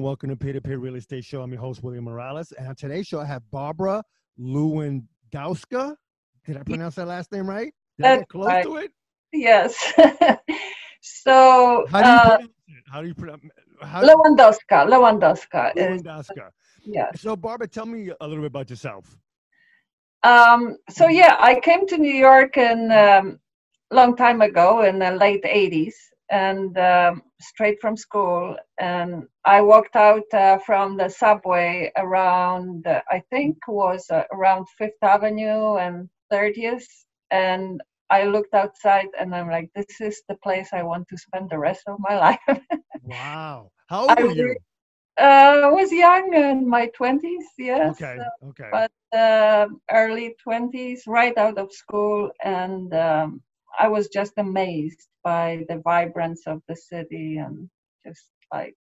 Everyone. 0.00 0.12
Welcome 0.12 0.30
to 0.30 0.36
Peer 0.36 0.54
to 0.54 0.62
Peer 0.62 0.78
Real 0.78 0.96
Estate 0.96 1.26
Show. 1.26 1.42
I'm 1.42 1.52
your 1.52 1.60
host, 1.60 1.82
William 1.82 2.04
Morales. 2.04 2.52
And 2.52 2.66
on 2.66 2.74
today's 2.74 3.06
show, 3.06 3.20
I 3.20 3.26
have 3.26 3.42
Barbara 3.50 4.02
Lewandowska. 4.40 5.94
Did 6.46 6.56
I 6.56 6.62
pronounce 6.62 6.94
that 6.94 7.06
last 7.06 7.30
name 7.32 7.46
right? 7.46 7.74
Did 7.98 8.06
I 8.06 8.16
get 8.16 8.28
close 8.28 8.46
right. 8.46 8.64
to 8.64 8.76
it? 8.76 8.92
Yes. 9.34 9.76
so, 11.02 11.84
How 11.90 12.00
do 12.00 12.08
you 12.08 12.14
uh, 12.14 12.22
pronounce 12.22 12.44
it? 12.44 12.50
How 12.90 13.02
do 13.02 13.08
you 13.08 13.14
pronounce 13.14 13.42
how, 13.82 14.02
Lewandowska, 14.02 14.88
Lewandowska 14.88 15.76
is, 15.76 16.02
Lewandowska. 16.02 16.48
yeah. 16.82 17.10
So, 17.14 17.36
Barbara, 17.36 17.68
tell 17.68 17.84
me 17.84 18.10
a 18.22 18.26
little 18.26 18.42
bit 18.42 18.46
about 18.46 18.70
yourself. 18.70 19.18
Um, 20.22 20.78
so 20.88 21.08
yeah, 21.08 21.36
I 21.38 21.60
came 21.60 21.86
to 21.88 21.98
New 21.98 22.14
York 22.14 22.56
in 22.56 22.90
um, 22.90 23.38
long 23.90 24.16
time 24.16 24.40
ago 24.40 24.82
in 24.82 24.98
the 24.98 25.10
late 25.10 25.44
80s 25.44 25.92
and 26.30 26.76
um, 26.78 27.22
straight 27.40 27.78
from 27.80 27.96
school. 27.96 28.56
And 28.80 29.24
I 29.44 29.60
walked 29.60 29.96
out 29.96 30.32
uh, 30.32 30.58
from 30.58 30.96
the 30.96 31.08
subway 31.08 31.90
around, 31.96 32.86
uh, 32.86 33.02
I 33.10 33.22
think 33.30 33.56
was 33.68 34.06
uh, 34.10 34.24
around 34.32 34.66
Fifth 34.78 35.02
Avenue 35.02 35.76
and 35.76 36.08
30th. 36.32 36.86
And 37.30 37.80
I 38.10 38.24
looked 38.24 38.54
outside 38.54 39.08
and 39.18 39.34
I'm 39.34 39.50
like, 39.50 39.70
this 39.74 40.00
is 40.00 40.22
the 40.28 40.36
place 40.42 40.70
I 40.72 40.82
want 40.82 41.08
to 41.08 41.18
spend 41.18 41.50
the 41.50 41.58
rest 41.58 41.82
of 41.86 41.98
my 42.00 42.16
life. 42.26 42.60
Wow. 43.02 43.70
How 43.88 44.02
old 44.02 44.10
I 44.18 44.22
are 44.22 44.30
you? 44.30 44.56
Uh, 45.18 45.62
I 45.64 45.68
was 45.68 45.92
young 45.92 46.32
in 46.34 46.68
my 46.68 46.90
20s, 46.98 47.44
yes. 47.58 47.92
Okay. 47.92 48.18
Okay. 48.44 48.70
but 48.72 49.18
uh, 49.18 49.66
early 49.90 50.34
20s, 50.46 51.00
right 51.06 51.36
out 51.36 51.58
of 51.58 51.72
school. 51.72 52.30
And 52.42 52.92
um, 52.94 53.42
I 53.78 53.88
was 53.88 54.08
just 54.08 54.32
amazed 54.36 55.06
by 55.22 55.64
the 55.68 55.78
vibrance 55.78 56.42
of 56.46 56.62
the 56.68 56.76
city 56.76 57.38
and 57.38 57.68
just 58.06 58.24
like, 58.52 58.76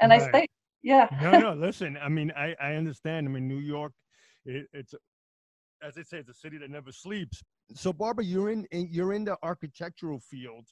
and 0.00 0.12
I 0.12 0.18
Right. 0.18 0.28
stayed. 0.28 0.48
Yeah. 0.82 1.08
no, 1.22 1.38
no. 1.38 1.54
Listen, 1.66 1.96
I 1.96 2.08
mean, 2.08 2.32
I, 2.36 2.54
I 2.60 2.74
understand. 2.74 3.28
I 3.28 3.30
mean, 3.30 3.46
New 3.46 3.58
York, 3.60 3.92
it, 4.44 4.66
it's 4.72 4.94
as 5.82 5.94
they 5.94 6.02
say, 6.02 6.18
it's 6.18 6.28
a 6.28 6.34
city 6.34 6.58
that 6.58 6.70
never 6.70 6.92
sleeps. 6.92 7.42
So, 7.74 7.92
Barbara, 7.92 8.24
you're 8.24 8.50
in 8.50 8.66
in- 8.70 8.88
you're 8.90 9.12
in 9.12 9.24
the 9.24 9.36
architectural 9.42 10.20
field. 10.20 10.66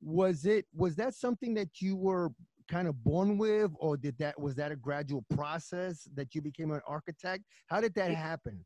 Was 0.00 0.44
it 0.46 0.66
was 0.74 0.96
that 0.96 1.14
something 1.14 1.54
that 1.54 1.80
you 1.80 1.96
were 1.96 2.30
kind 2.68 2.86
of 2.86 3.02
born 3.02 3.38
with, 3.38 3.70
or 3.78 3.96
did 3.96 4.16
that 4.18 4.38
was 4.38 4.54
that 4.56 4.70
a 4.70 4.76
gradual 4.76 5.24
process 5.34 6.06
that 6.14 6.34
you 6.34 6.42
became 6.42 6.70
an 6.70 6.80
architect? 6.86 7.44
How 7.66 7.80
did 7.80 7.94
that 7.94 8.12
happen? 8.12 8.64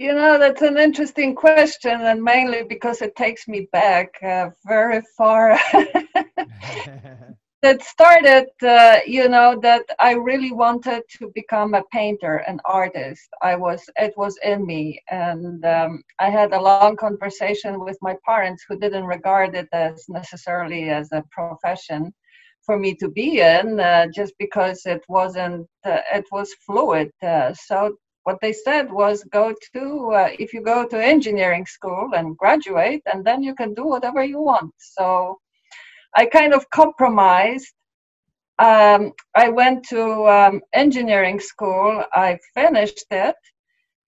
You 0.00 0.14
know, 0.14 0.38
that's 0.38 0.62
an 0.62 0.78
interesting 0.78 1.34
question, 1.34 2.00
and 2.00 2.22
mainly 2.24 2.62
because 2.62 3.02
it 3.02 3.14
takes 3.16 3.46
me 3.46 3.68
back 3.70 4.18
uh, 4.22 4.48
very 4.64 5.02
far. 5.14 5.58
that 7.62 7.82
started, 7.82 8.46
uh, 8.62 9.00
you 9.06 9.28
know, 9.28 9.60
that 9.60 9.84
I 9.98 10.12
really 10.12 10.52
wanted 10.52 11.02
to 11.18 11.30
become 11.34 11.74
a 11.74 11.84
painter, 11.92 12.36
an 12.48 12.60
artist. 12.64 13.28
I 13.42 13.56
was, 13.56 13.84
it 13.96 14.14
was 14.16 14.38
in 14.42 14.64
me, 14.64 15.02
and 15.10 15.62
um, 15.66 16.02
I 16.18 16.30
had 16.30 16.54
a 16.54 16.62
long 16.62 16.96
conversation 16.96 17.78
with 17.78 17.98
my 18.00 18.16
parents, 18.26 18.64
who 18.66 18.78
didn't 18.78 19.04
regard 19.04 19.54
it 19.54 19.68
as 19.74 20.06
necessarily 20.08 20.88
as 20.88 21.12
a 21.12 21.22
profession 21.30 22.14
for 22.62 22.78
me 22.78 22.94
to 22.94 23.10
be 23.10 23.40
in, 23.42 23.78
uh, 23.78 24.06
just 24.14 24.32
because 24.38 24.86
it 24.86 25.02
wasn't, 25.10 25.66
uh, 25.84 25.98
it 26.14 26.24
was 26.32 26.54
fluid. 26.64 27.10
Uh, 27.22 27.52
so 27.52 27.98
what 28.30 28.40
they 28.42 28.54
said 28.54 28.92
was, 28.92 29.24
go 29.24 29.54
to, 29.74 30.12
uh, 30.12 30.30
if 30.38 30.54
you 30.54 30.62
go 30.62 30.86
to 30.88 31.04
engineering 31.14 31.66
school 31.66 32.10
and 32.14 32.36
graduate, 32.38 33.02
and 33.12 33.24
then 33.24 33.42
you 33.42 33.54
can 33.56 33.74
do 33.74 33.86
whatever 33.86 34.24
you 34.24 34.40
want. 34.40 34.74
So. 34.78 35.38
I 36.16 36.26
kind 36.26 36.54
of 36.54 36.68
compromised. 36.70 37.72
Um, 38.58 39.12
I 39.34 39.50
went 39.50 39.84
to 39.90 40.28
um, 40.28 40.62
engineering 40.74 41.40
school. 41.40 42.04
I 42.12 42.38
finished 42.54 43.06
it, 43.10 43.36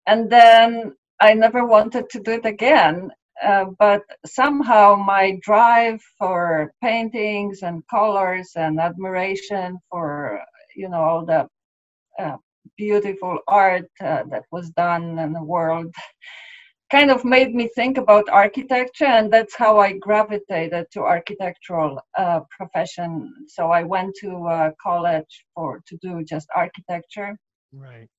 and 0.07 0.29
then 0.31 0.93
I 1.21 1.33
never 1.35 1.65
wanted 1.65 2.09
to 2.11 2.21
do 2.21 2.33
it 2.33 2.45
again. 2.45 3.11
Uh, 3.43 3.65
but 3.79 4.03
somehow 4.25 4.95
my 4.95 5.39
drive 5.41 6.01
for 6.19 6.73
paintings 6.83 7.63
and 7.63 7.83
colors 7.89 8.51
and 8.55 8.79
admiration 8.79 9.79
for 9.91 10.41
you 10.75 10.89
know 10.89 11.01
all 11.01 11.25
the 11.25 11.47
uh, 12.19 12.37
beautiful 12.85 13.37
art 13.47 13.89
uh, 14.09 14.23
that 14.31 14.45
was 14.51 14.65
done 14.85 15.05
in 15.25 15.31
the 15.33 15.45
world 15.55 15.93
kind 16.91 17.09
of 17.09 17.23
made 17.23 17.55
me 17.55 17.69
think 17.79 17.97
about 17.97 18.37
architecture 18.43 19.11
and 19.17 19.31
that's 19.33 19.55
how 19.63 19.73
i 19.85 19.89
gravitated 20.07 20.85
to 20.93 20.99
architectural 21.15 21.91
uh, 22.23 22.39
profession 22.57 23.11
so 23.55 23.61
i 23.79 23.81
went 23.93 24.11
to 24.23 24.31
uh, 24.57 24.69
college 24.87 25.33
for 25.53 25.69
to 25.87 25.95
do 26.05 26.13
just 26.33 26.47
architecture 26.63 27.31
right. 27.87 28.09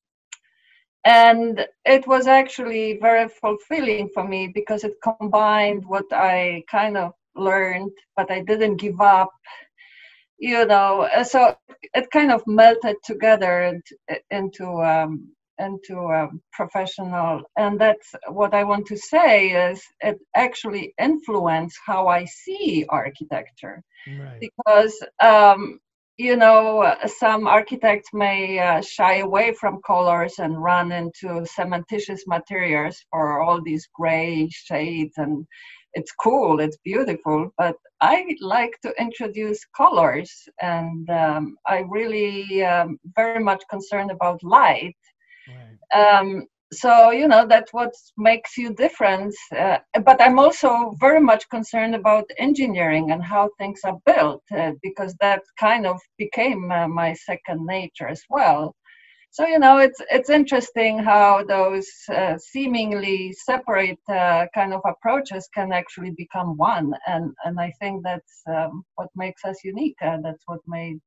and 1.04 1.66
it 1.96 2.06
was 2.06 2.24
actually 2.40 2.98
very 3.08 3.28
fulfilling 3.42 4.08
for 4.14 4.24
me 4.32 4.40
because 4.58 4.82
it 4.84 4.94
combined 5.10 5.82
what 5.92 6.08
i 6.12 6.62
kind 6.78 6.96
of 6.96 7.10
learned 7.50 7.94
but 8.16 8.30
i 8.30 8.40
didn't 8.50 8.84
give 8.86 9.00
up 9.00 9.32
you 10.42 10.66
know 10.66 11.02
uh, 11.16 11.24
so 11.24 11.56
it 11.94 12.10
kind 12.12 12.32
of 12.32 12.42
melted 12.48 12.96
together 13.04 13.80
into 14.30 14.66
um, 14.82 15.28
into 15.60 15.98
um, 16.08 16.42
professional 16.52 17.42
and 17.56 17.80
that's 17.80 18.14
what 18.28 18.54
i 18.54 18.64
want 18.64 18.86
to 18.86 18.96
say 18.98 19.50
is 19.50 19.82
it 20.02 20.18
actually 20.36 20.94
influenced 21.00 21.78
how 21.86 22.08
i 22.08 22.24
see 22.26 22.86
architecture 22.90 23.82
Right. 24.08 24.38
because 24.40 24.94
um, 25.22 25.80
you 26.18 26.36
know 26.36 26.82
uh, 26.82 27.06
some 27.06 27.46
architects 27.46 28.10
may 28.12 28.58
uh, 28.58 28.82
shy 28.82 29.18
away 29.18 29.54
from 29.54 29.80
colors 29.86 30.34
and 30.38 30.62
run 30.62 30.92
into 30.92 31.28
cementitious 31.58 32.20
materials 32.26 32.98
for 33.10 33.40
all 33.40 33.62
these 33.62 33.88
gray 33.94 34.48
shades 34.50 35.14
and 35.18 35.46
it's 35.94 36.12
cool 36.22 36.60
it's 36.60 36.78
beautiful 36.84 37.50
but 37.58 37.76
i 38.02 38.36
like 38.40 38.74
to 38.82 38.92
introduce 39.00 39.60
colors 39.76 40.32
and 40.62 41.08
um, 41.10 41.56
i 41.68 41.78
really 41.90 42.64
um, 42.64 42.98
very 43.16 43.42
much 43.42 43.62
concerned 43.70 44.10
about 44.10 44.42
light 44.42 44.96
Right. 45.46 45.78
um, 45.94 46.46
so 46.72 47.10
you 47.10 47.28
know 47.28 47.46
that's 47.46 47.72
what 47.72 47.92
makes 48.16 48.56
you 48.56 48.74
different 48.74 49.34
uh, 49.56 49.78
but 50.04 50.20
i'm 50.20 50.38
also 50.38 50.92
very 51.00 51.20
much 51.20 51.48
concerned 51.50 51.94
about 51.94 52.24
engineering 52.38 53.10
and 53.12 53.22
how 53.22 53.48
things 53.58 53.80
are 53.84 53.98
built 54.06 54.42
uh, 54.56 54.72
because 54.82 55.14
that 55.20 55.42
kind 55.60 55.86
of 55.86 56.00
became 56.18 56.70
uh, 56.72 56.88
my 56.88 57.12
second 57.14 57.64
nature 57.66 58.08
as 58.08 58.22
well 58.30 58.74
so 59.32 59.46
you 59.46 59.58
know 59.58 59.78
it's 59.78 60.00
it's 60.16 60.30
interesting 60.30 60.98
how 60.98 61.42
those 61.56 61.88
uh, 62.14 62.36
seemingly 62.38 63.32
separate 63.32 64.04
uh, 64.08 64.46
kind 64.54 64.72
of 64.72 64.80
approaches 64.84 65.48
can 65.54 65.72
actually 65.72 66.12
become 66.24 66.56
one 66.56 66.92
and 67.06 67.32
and 67.44 67.60
i 67.60 67.70
think 67.80 68.02
that's 68.04 68.34
um, 68.56 68.84
what 68.96 69.08
makes 69.16 69.44
us 69.44 69.58
unique 69.64 70.00
and 70.00 70.24
that's 70.24 70.44
what 70.46 70.60
made 70.66 70.98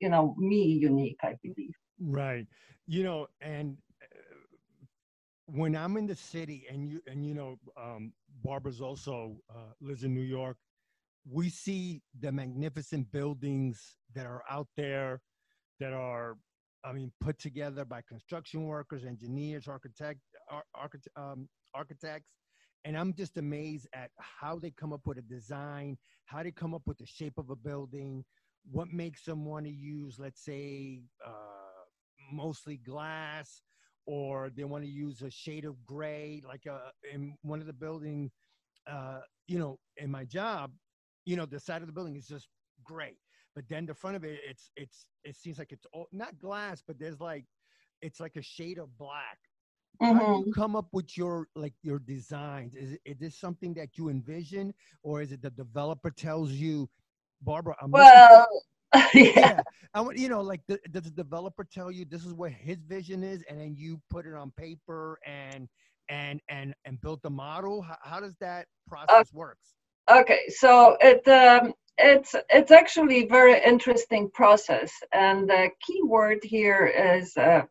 you 0.00 0.10
know 0.10 0.34
me 0.38 0.62
unique 0.90 1.20
i 1.22 1.34
believe 1.42 1.76
Right. 2.00 2.46
You 2.86 3.02
know, 3.02 3.26
and 3.40 3.76
uh, 4.02 4.06
when 5.46 5.76
I'm 5.76 5.96
in 5.96 6.06
the 6.06 6.14
city, 6.14 6.66
and 6.70 6.88
you 6.88 7.00
and 7.06 7.26
you 7.26 7.34
know, 7.34 7.58
um, 7.76 8.12
Barbara's 8.44 8.80
also 8.80 9.36
uh, 9.50 9.72
lives 9.80 10.04
in 10.04 10.14
New 10.14 10.22
York. 10.22 10.56
We 11.30 11.50
see 11.50 12.00
the 12.18 12.32
magnificent 12.32 13.10
buildings 13.12 13.96
that 14.14 14.24
are 14.24 14.42
out 14.48 14.68
there, 14.76 15.20
that 15.78 15.92
are, 15.92 16.38
I 16.84 16.92
mean, 16.92 17.12
put 17.20 17.38
together 17.38 17.84
by 17.84 18.02
construction 18.08 18.64
workers, 18.64 19.04
engineers, 19.04 19.68
architect, 19.68 20.20
ar- 20.50 20.64
um, 21.16 21.48
architects, 21.74 22.30
and 22.84 22.96
I'm 22.96 23.12
just 23.14 23.36
amazed 23.36 23.88
at 23.92 24.10
how 24.18 24.58
they 24.58 24.70
come 24.70 24.92
up 24.92 25.06
with 25.06 25.18
a 25.18 25.22
design, 25.22 25.98
how 26.26 26.42
they 26.42 26.52
come 26.52 26.74
up 26.74 26.82
with 26.86 26.98
the 26.98 27.06
shape 27.06 27.36
of 27.38 27.50
a 27.50 27.56
building, 27.56 28.24
what 28.70 28.88
makes 28.88 29.24
them 29.24 29.44
want 29.44 29.66
to 29.66 29.72
use, 29.72 30.18
let's 30.18 30.44
say. 30.44 31.02
Uh, 31.24 31.30
mostly 32.32 32.76
glass 32.78 33.62
or 34.06 34.50
they 34.54 34.64
want 34.64 34.84
to 34.84 34.90
use 34.90 35.22
a 35.22 35.30
shade 35.30 35.64
of 35.64 35.84
gray 35.86 36.42
like 36.46 36.66
uh, 36.70 36.90
in 37.12 37.34
one 37.42 37.60
of 37.60 37.66
the 37.66 37.72
buildings 37.72 38.32
uh, 38.90 39.20
you 39.46 39.58
know 39.58 39.78
in 39.96 40.10
my 40.10 40.24
job 40.24 40.70
you 41.24 41.36
know 41.36 41.46
the 41.46 41.60
side 41.60 41.80
of 41.82 41.86
the 41.86 41.92
building 41.92 42.16
is 42.16 42.26
just 42.26 42.48
gray 42.84 43.16
but 43.58 43.68
then 43.68 43.86
the 43.86 43.94
front 43.94 44.14
of 44.14 44.22
it 44.22 44.38
it's 44.48 44.70
it's 44.76 45.06
it 45.24 45.34
seems 45.34 45.58
like 45.58 45.72
it's 45.72 45.84
all, 45.92 46.06
not 46.12 46.38
glass 46.38 46.80
but 46.86 46.96
there's 46.96 47.20
like 47.20 47.44
it's 48.02 48.20
like 48.20 48.36
a 48.36 48.42
shade 48.42 48.78
of 48.78 48.96
black 48.96 49.38
how 50.00 50.12
do 50.12 50.44
you 50.46 50.52
come 50.52 50.76
up 50.76 50.86
with 50.92 51.16
your 51.16 51.48
like 51.56 51.72
your 51.82 51.98
designs 51.98 52.76
is, 52.76 52.92
it, 52.92 53.00
is 53.04 53.18
this 53.18 53.34
something 53.36 53.74
that 53.74 53.98
you 53.98 54.10
envision 54.10 54.72
or 55.02 55.20
is 55.20 55.32
it 55.32 55.42
the 55.42 55.50
developer 55.50 56.08
tells 56.08 56.52
you 56.52 56.88
barbara 57.42 57.74
i'm 57.82 57.90
well 57.90 58.46
yeah 58.94 59.02
yeah. 59.12 59.60
I 59.92 60.00
want 60.00 60.16
you 60.16 60.30
know, 60.30 60.40
like, 60.40 60.62
the, 60.66 60.78
does 60.90 61.02
the 61.02 61.10
developer 61.10 61.62
tell 61.62 61.92
you 61.92 62.06
this 62.06 62.24
is 62.24 62.32
what 62.32 62.52
his 62.52 62.78
vision 62.78 63.22
is, 63.22 63.44
and 63.46 63.60
then 63.60 63.74
you 63.76 64.00
put 64.08 64.24
it 64.24 64.32
on 64.32 64.50
paper 64.52 65.18
and 65.26 65.68
and 66.08 66.40
and 66.48 66.72
and 66.86 66.98
build 67.02 67.20
the 67.22 67.28
model? 67.28 67.82
How, 67.82 67.98
how 68.02 68.20
does 68.20 68.34
that 68.40 68.66
process 68.86 69.30
works? 69.34 69.74
Okay, 70.10 70.40
so 70.48 70.96
it 71.02 71.28
um, 71.28 71.74
it's 71.98 72.34
it's 72.50 72.70
actually 72.70 73.24
a 73.24 73.28
very 73.28 73.62
interesting 73.64 74.30
process, 74.30 74.92
and 75.12 75.48
the 75.48 75.70
key 75.84 76.00
word 76.04 76.38
here 76.42 76.86
is 76.86 77.36
uh, 77.36 77.62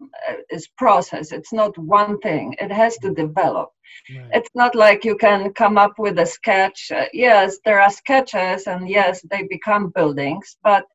is 0.50 0.68
process. 0.78 1.32
It's 1.32 1.54
not 1.54 1.78
one 1.78 2.20
thing; 2.20 2.56
it 2.60 2.72
has 2.72 2.98
to 2.98 3.14
develop. 3.14 3.70
Right. 4.10 4.30
It's 4.34 4.50
not 4.54 4.76
like 4.76 5.06
you 5.06 5.16
can 5.16 5.54
come 5.54 5.78
up 5.78 5.98
with 5.98 6.20
a 6.20 6.26
sketch. 6.26 6.92
Uh, 6.92 7.06
yes, 7.14 7.58
there 7.64 7.80
are 7.80 7.90
sketches, 7.90 8.68
and 8.68 8.90
yes, 8.90 9.22
they 9.32 9.44
become 9.44 9.90
buildings, 9.96 10.58
but 10.64 10.86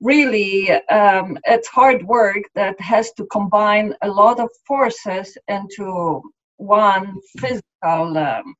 really 0.00 0.70
um, 0.90 1.38
it's 1.44 1.68
hard 1.68 2.02
work 2.04 2.42
that 2.54 2.78
has 2.80 3.12
to 3.12 3.24
combine 3.26 3.94
a 4.02 4.08
lot 4.08 4.40
of 4.40 4.50
forces 4.66 5.38
into 5.48 6.20
one 6.56 7.20
physical 7.38 8.18
um, 8.18 8.54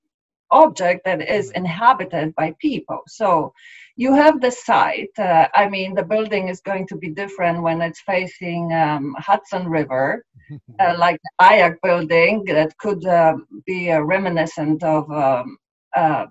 object 0.50 1.05
that 1.05 1.29
is 1.29 1.50
inhabited 1.52 2.35
by 2.35 2.55
people. 2.61 3.02
So 3.06 3.52
you 3.96 4.12
have 4.14 4.41
the 4.41 4.50
site. 4.50 5.11
Uh, 5.19 5.49
I 5.55 5.69
mean, 5.69 5.94
the 5.94 6.05
building 6.05 6.49
is 6.49 6.61
going 6.61 6.87
to 6.88 6.96
be 6.96 7.11
different 7.11 7.62
when 7.62 7.81
it's 7.81 8.00
facing 8.00 8.73
um, 8.73 9.14
Hudson 9.19 9.69
River, 9.69 10.25
uh, 10.81 10.94
like 10.99 11.20
the 11.23 11.44
IAC 11.44 11.76
building 11.82 12.44
that 12.46 12.76
could 12.79 13.05
uh, 13.06 13.37
be 13.67 13.88
a 13.88 14.02
reminiscent 14.02 14.82
of, 14.82 15.11
um, 15.11 15.56
uh, 15.96 16.26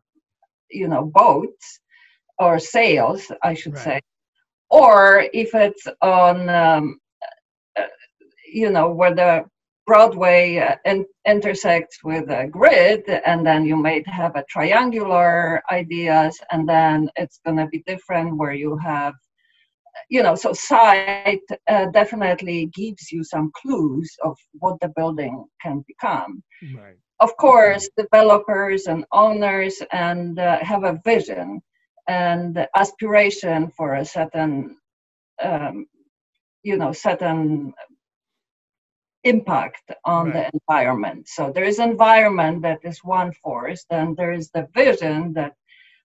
you 0.69 0.87
know, 0.87 1.05
boats 1.05 1.79
or 2.39 2.59
sails, 2.59 3.31
I 3.41 3.53
should 3.53 3.75
right. 3.75 3.83
say. 3.83 4.01
Or 4.69 5.25
if 5.33 5.53
it's 5.53 5.87
on, 6.01 6.49
um, 6.49 6.99
uh, 7.77 7.83
you 8.51 8.71
know, 8.71 8.89
where 8.89 9.13
the 9.13 9.45
Broadway 9.85 10.57
uh, 10.57 10.75
in, 10.85 11.05
intersects 11.27 12.03
with 12.03 12.29
a 12.29 12.47
grid, 12.47 13.03
and 13.09 13.45
then 13.45 13.65
you 13.65 13.75
might 13.75 14.07
have 14.07 14.35
a 14.35 14.45
triangular 14.49 15.61
ideas, 15.71 16.39
and 16.51 16.67
then 16.67 17.09
it's 17.15 17.39
going 17.45 17.57
to 17.57 17.67
be 17.67 17.83
different 17.85 18.37
where 18.37 18.53
you 18.53 18.77
have, 18.77 19.13
you 20.09 20.23
know, 20.23 20.35
so 20.35 20.53
site 20.53 21.41
uh, 21.67 21.87
definitely 21.87 22.67
gives 22.73 23.11
you 23.11 23.23
some 23.23 23.51
clues 23.61 24.09
of 24.23 24.37
what 24.53 24.79
the 24.79 24.89
building 24.95 25.45
can 25.61 25.83
become. 25.87 26.43
Right. 26.75 26.95
Of 27.19 27.35
course, 27.37 27.89
developers 27.97 28.87
and 28.87 29.05
owners 29.11 29.81
and 29.91 30.39
uh, 30.39 30.59
have 30.63 30.83
a 30.83 30.99
vision 31.05 31.61
and 32.07 32.67
aspiration 32.75 33.71
for 33.77 33.95
a 33.95 34.05
certain, 34.05 34.77
um, 35.41 35.85
you 36.63 36.77
know, 36.77 36.91
certain 36.91 37.73
impact 39.23 39.91
on 40.05 40.25
right. 40.25 40.33
the 40.33 40.59
environment. 40.59 41.27
So 41.27 41.51
there 41.53 41.63
is 41.63 41.79
environment 41.79 42.61
that 42.63 42.79
is 42.83 42.99
one 43.03 43.31
force, 43.43 43.85
then 43.89 44.15
there 44.17 44.31
is 44.31 44.49
the 44.49 44.67
vision 44.73 45.33
that 45.33 45.53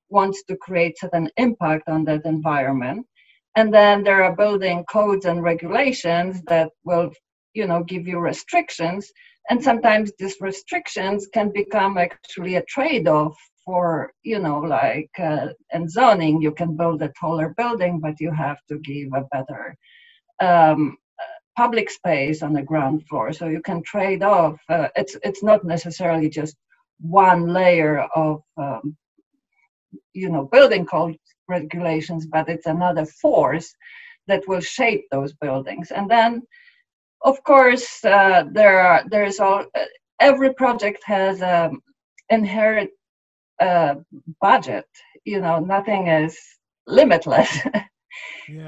wants 0.09 0.43
to 0.45 0.57
create 0.57 0.99
certain 0.99 1.31
impact 1.37 1.89
on 1.89 2.05
that 2.05 2.25
environment. 2.25 3.07
And 3.57 3.73
then 3.73 4.05
there 4.05 4.23
are 4.23 4.37
building 4.37 4.85
codes 4.91 5.27
and 5.27 5.43
regulations 5.43 6.43
that 6.47 6.71
will, 6.85 7.11
you 7.55 7.67
know, 7.67 7.83
give 7.83 8.07
you 8.07 8.19
restrictions. 8.19 9.11
And 9.51 9.63
sometimes 9.63 10.13
these 10.19 10.37
restrictions 10.41 11.27
can 11.33 11.51
become 11.51 11.99
actually 11.99 12.57
a 12.57 12.65
trade-off 12.65 13.37
for, 13.65 14.13
you 14.23 14.39
know, 14.39 14.61
like 14.61 15.11
uh, 15.19 15.49
in 15.75 15.89
zoning, 15.89 16.41
you 16.41 16.53
can 16.53 16.77
build 16.77 17.03
a 17.03 17.13
taller 17.19 17.55
building, 17.57 18.01
but 18.01 18.21
you 18.21 18.31
have 18.31 18.59
to 18.69 18.79
give 18.79 19.09
a 19.15 19.25
better 19.33 19.77
um, 20.41 20.97
public 21.63 21.89
space 21.91 22.39
on 22.47 22.53
the 22.55 22.69
ground 22.71 22.99
floor 23.09 23.33
so 23.33 23.45
you 23.55 23.63
can 23.69 23.81
trade 23.83 24.23
off 24.23 24.57
uh, 24.75 24.89
it's 25.01 25.15
it's 25.29 25.43
not 25.51 25.61
necessarily 25.75 26.29
just 26.41 26.57
one 27.01 27.43
layer 27.59 27.95
of 28.25 28.35
um, 28.65 28.97
you 30.13 30.29
know 30.33 30.45
building 30.55 30.85
code 30.95 31.17
regulations 31.57 32.23
but 32.27 32.49
it's 32.49 32.67
another 32.67 33.07
force 33.23 33.69
that 34.29 34.47
will 34.47 34.61
shape 34.61 35.07
those 35.11 35.33
buildings. 35.33 35.91
And 35.91 36.09
then 36.09 36.43
of 37.23 37.43
course 37.43 38.05
uh, 38.05 38.45
there 38.53 38.81
are 38.81 39.03
there's 39.11 39.41
all 39.41 39.65
every 40.21 40.55
project 40.55 41.03
has 41.05 41.43
an 41.43 41.81
inherent 42.31 42.91
uh, 43.61 43.97
budget 44.41 44.87
you 45.25 45.41
know 45.41 45.59
nothing 45.59 46.07
is 46.07 46.39
limitless 46.87 47.51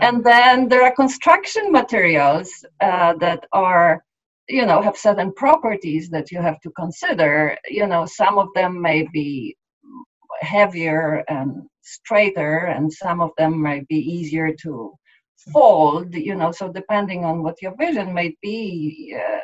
And 0.00 0.24
then 0.24 0.68
there 0.68 0.82
are 0.82 0.94
construction 0.94 1.72
materials 1.72 2.64
uh, 2.80 3.14
that 3.14 3.46
are, 3.52 4.04
you 4.48 4.66
know, 4.66 4.82
have 4.82 4.96
certain 4.96 5.32
properties 5.32 6.10
that 6.10 6.30
you 6.30 6.40
have 6.40 6.60
to 6.60 6.70
consider. 6.70 7.56
You 7.68 7.86
know, 7.86 8.06
some 8.06 8.38
of 8.38 8.48
them 8.54 8.80
may 8.80 9.06
be 9.12 9.56
heavier 10.40 11.24
and 11.28 11.62
straighter, 11.82 12.66
and 12.66 12.92
some 12.92 13.20
of 13.20 13.30
them 13.38 13.60
might 13.62 13.86
be 13.88 13.96
easier 13.96 14.52
to 14.62 14.94
fold. 15.52 16.14
You 16.14 16.34
know, 16.34 16.52
so 16.52 16.72
depending 16.72 17.24
on 17.24 17.42
what 17.42 17.60
your 17.62 17.74
vision 17.76 18.12
might 18.12 18.38
be, 18.42 19.16
uh, 19.16 19.38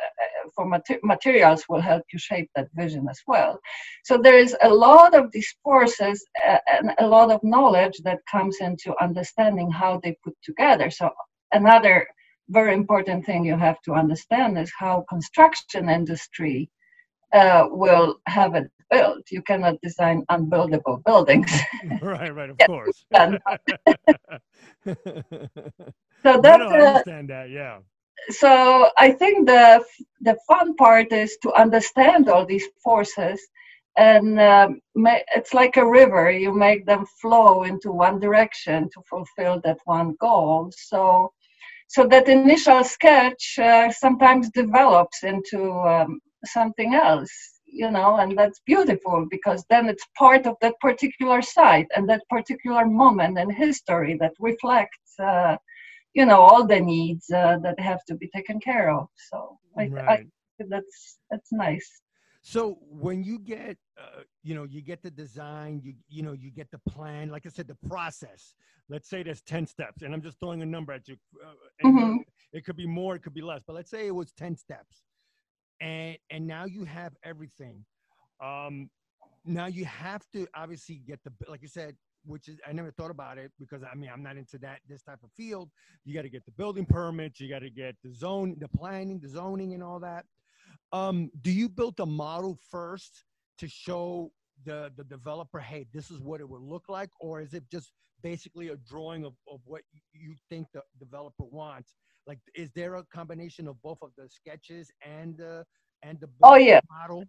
for 0.54 0.66
mater- 0.66 1.00
materials 1.02 1.64
will 1.69 1.81
help 1.81 2.02
you 2.12 2.19
shape 2.19 2.50
that 2.56 2.69
vision 2.75 3.06
as 3.10 3.20
well. 3.26 3.58
So 4.04 4.19
there 4.19 4.38
is 4.38 4.56
a 4.62 4.69
lot 4.69 5.14
of 5.14 5.31
these 5.32 5.54
forces 5.62 6.25
uh, 6.46 6.58
and 6.72 6.93
a 6.98 7.06
lot 7.06 7.31
of 7.31 7.40
knowledge 7.43 7.98
that 8.04 8.20
comes 8.31 8.58
into 8.60 8.94
understanding 9.02 9.70
how 9.70 10.00
they 10.02 10.16
put 10.25 10.34
together. 10.43 10.90
So 10.90 11.10
another 11.52 12.06
very 12.48 12.75
important 12.75 13.26
thing 13.26 13.44
you 13.44 13.56
have 13.56 13.81
to 13.82 13.93
understand 13.93 14.58
is 14.58 14.72
how 14.78 15.04
construction 15.08 15.88
industry 15.88 16.70
uh, 17.32 17.66
will 17.70 18.16
have 18.26 18.54
it 18.54 18.70
built. 18.90 19.22
You 19.31 19.43
cannot 19.43 19.81
design 19.82 20.25
unbuildable 20.31 21.04
buildings. 21.04 21.52
right, 22.00 22.34
right, 22.34 22.50
of 22.50 22.58
course. 22.66 23.04
so 26.22 26.40
that's 26.40 26.70
I 26.72 26.78
understand 26.80 27.30
that, 27.30 27.50
yeah 27.50 27.78
so 28.30 28.90
I 28.98 29.12
think 29.12 29.46
the 29.46 29.84
the 30.20 30.36
fun 30.48 30.74
part 30.76 31.12
is 31.12 31.36
to 31.42 31.52
understand 31.52 32.28
all 32.28 32.44
these 32.46 32.66
forces, 32.82 33.40
and 33.96 34.40
um, 34.40 34.80
it's 35.34 35.54
like 35.54 35.76
a 35.76 35.86
river. 35.86 36.30
You 36.30 36.52
make 36.52 36.86
them 36.86 37.06
flow 37.20 37.64
into 37.64 37.92
one 37.92 38.18
direction 38.18 38.90
to 38.94 39.02
fulfill 39.08 39.60
that 39.64 39.78
one 39.84 40.16
goal. 40.20 40.72
So, 40.76 41.32
so 41.88 42.06
that 42.08 42.28
initial 42.28 42.82
sketch 42.84 43.58
uh, 43.58 43.90
sometimes 43.93 44.50
develops 44.50 45.22
into 45.22 45.70
um, 45.72 46.20
something 46.44 46.94
else, 46.94 47.31
you 47.67 47.91
know, 47.91 48.17
and 48.17 48.37
that's 48.39 48.61
beautiful 48.67 49.27
because 49.31 49.65
then 49.69 49.89
it's 49.89 50.06
part 50.17 50.46
of 50.46 50.56
that 50.61 50.79
particular 50.81 51.43
site 51.43 51.89
and 51.94 52.08
that 52.08 52.23
particular 52.31 52.87
moment 52.87 53.39
in 53.39 53.51
history 53.51 54.17
that 54.20 54.32
reflects. 54.39 55.19
Uh, 55.19 55.56
you 56.17 56.25
know 56.25 56.41
all 56.41 56.67
the 56.67 56.81
needs 56.81 57.31
uh, 57.31 57.58
that 57.63 57.79
have 57.79 58.03
to 58.06 58.15
be 58.17 58.29
taken 58.35 58.58
care 58.58 58.91
of 58.91 59.06
so 59.31 59.58
I, 59.79 59.87
right. 59.89 60.27
I, 60.61 60.65
that's 60.69 61.19
that's 61.31 61.53
nice 61.53 61.89
so 62.41 62.79
when 62.89 63.23
you 63.23 63.39
get 63.39 63.77
uh, 64.01 64.23
you 64.43 64.55
know 64.55 64.65
you 64.65 64.81
get 64.81 65.03
the 65.03 65.11
design 65.11 65.81
you 65.85 65.94
you 66.08 66.23
know 66.23 66.32
you 66.32 66.51
get 66.51 66.70
the 66.70 66.81
plan 66.91 67.29
like 67.29 67.44
i 67.44 67.51
said 67.51 67.69
the 67.69 67.89
process 67.89 68.55
let's 68.89 69.08
say 69.11 69.23
there's 69.23 69.43
10 69.43 69.67
steps 69.67 70.03
and 70.03 70.15
i'm 70.15 70.23
just 70.23 70.41
throwing 70.41 70.63
a 70.63 70.67
number 70.67 70.93
at 70.94 71.06
you 71.06 71.17
uh, 71.44 71.87
mm-hmm. 71.87 72.17
it 72.53 72.65
could 72.65 72.77
be 72.77 72.87
more 72.87 73.15
it 73.15 73.23
could 73.23 73.35
be 73.35 73.43
less 73.43 73.61
but 73.67 73.75
let's 73.75 73.91
say 73.91 74.06
it 74.06 74.15
was 74.15 74.32
10 74.32 74.56
steps 74.56 75.03
and 75.80 76.16
and 76.30 76.46
now 76.46 76.64
you 76.64 76.84
have 76.84 77.12
everything 77.24 77.84
um 78.42 78.88
now 79.44 79.66
you 79.66 79.84
have 79.84 80.22
to 80.32 80.46
obviously 80.54 81.00
get 81.06 81.20
the 81.24 81.32
like 81.48 81.62
you 81.62 81.68
said 81.68 81.96
which 82.26 82.48
is 82.48 82.58
I 82.68 82.72
never 82.72 82.90
thought 82.90 83.10
about 83.10 83.38
it 83.38 83.52
because 83.58 83.82
I 83.82 83.94
mean 83.94 84.10
I'm 84.12 84.22
not 84.22 84.36
into 84.36 84.58
that 84.58 84.80
this 84.88 85.02
type 85.02 85.20
of 85.22 85.30
field. 85.32 85.70
You 86.04 86.14
got 86.14 86.22
to 86.22 86.28
get 86.28 86.44
the 86.44 86.52
building 86.52 86.84
permits, 86.84 87.40
you 87.40 87.48
got 87.48 87.60
to 87.60 87.70
get 87.70 87.94
the 88.02 88.12
zone, 88.12 88.56
the 88.58 88.68
planning, 88.68 89.20
the 89.20 89.28
zoning, 89.28 89.74
and 89.74 89.82
all 89.82 90.00
that. 90.00 90.24
Um, 90.92 91.30
do 91.40 91.50
you 91.50 91.68
build 91.68 91.98
a 92.00 92.06
model 92.06 92.58
first 92.70 93.24
to 93.58 93.68
show 93.68 94.32
the 94.65 94.93
the 94.96 95.05
developer, 95.05 95.60
hey, 95.60 95.86
this 95.93 96.10
is 96.10 96.20
what 96.20 96.41
it 96.41 96.48
would 96.48 96.63
look 96.63 96.84
like, 96.89 97.10
or 97.20 97.41
is 97.41 97.55
it 97.55 97.65
just 97.70 97.93
basically 98.22 98.69
a 98.69 98.77
drawing 98.77 99.25
of, 99.25 99.34
of 99.51 99.60
what 99.65 99.82
you 100.13 100.34
think 100.48 100.67
the 100.72 100.82
developer 100.98 101.44
wants? 101.44 101.94
Like, 102.27 102.39
is 102.55 102.70
there 102.75 102.96
a 102.96 103.05
combination 103.05 103.69
of 103.69 103.81
both 103.82 103.98
of 104.03 104.10
the 104.17 104.29
sketches 104.29 104.91
and 105.05 105.36
the 105.36 105.65
and 106.03 106.19
the 106.20 106.29
oh 106.43 106.56
yeah 106.56 106.81
model? 106.91 107.25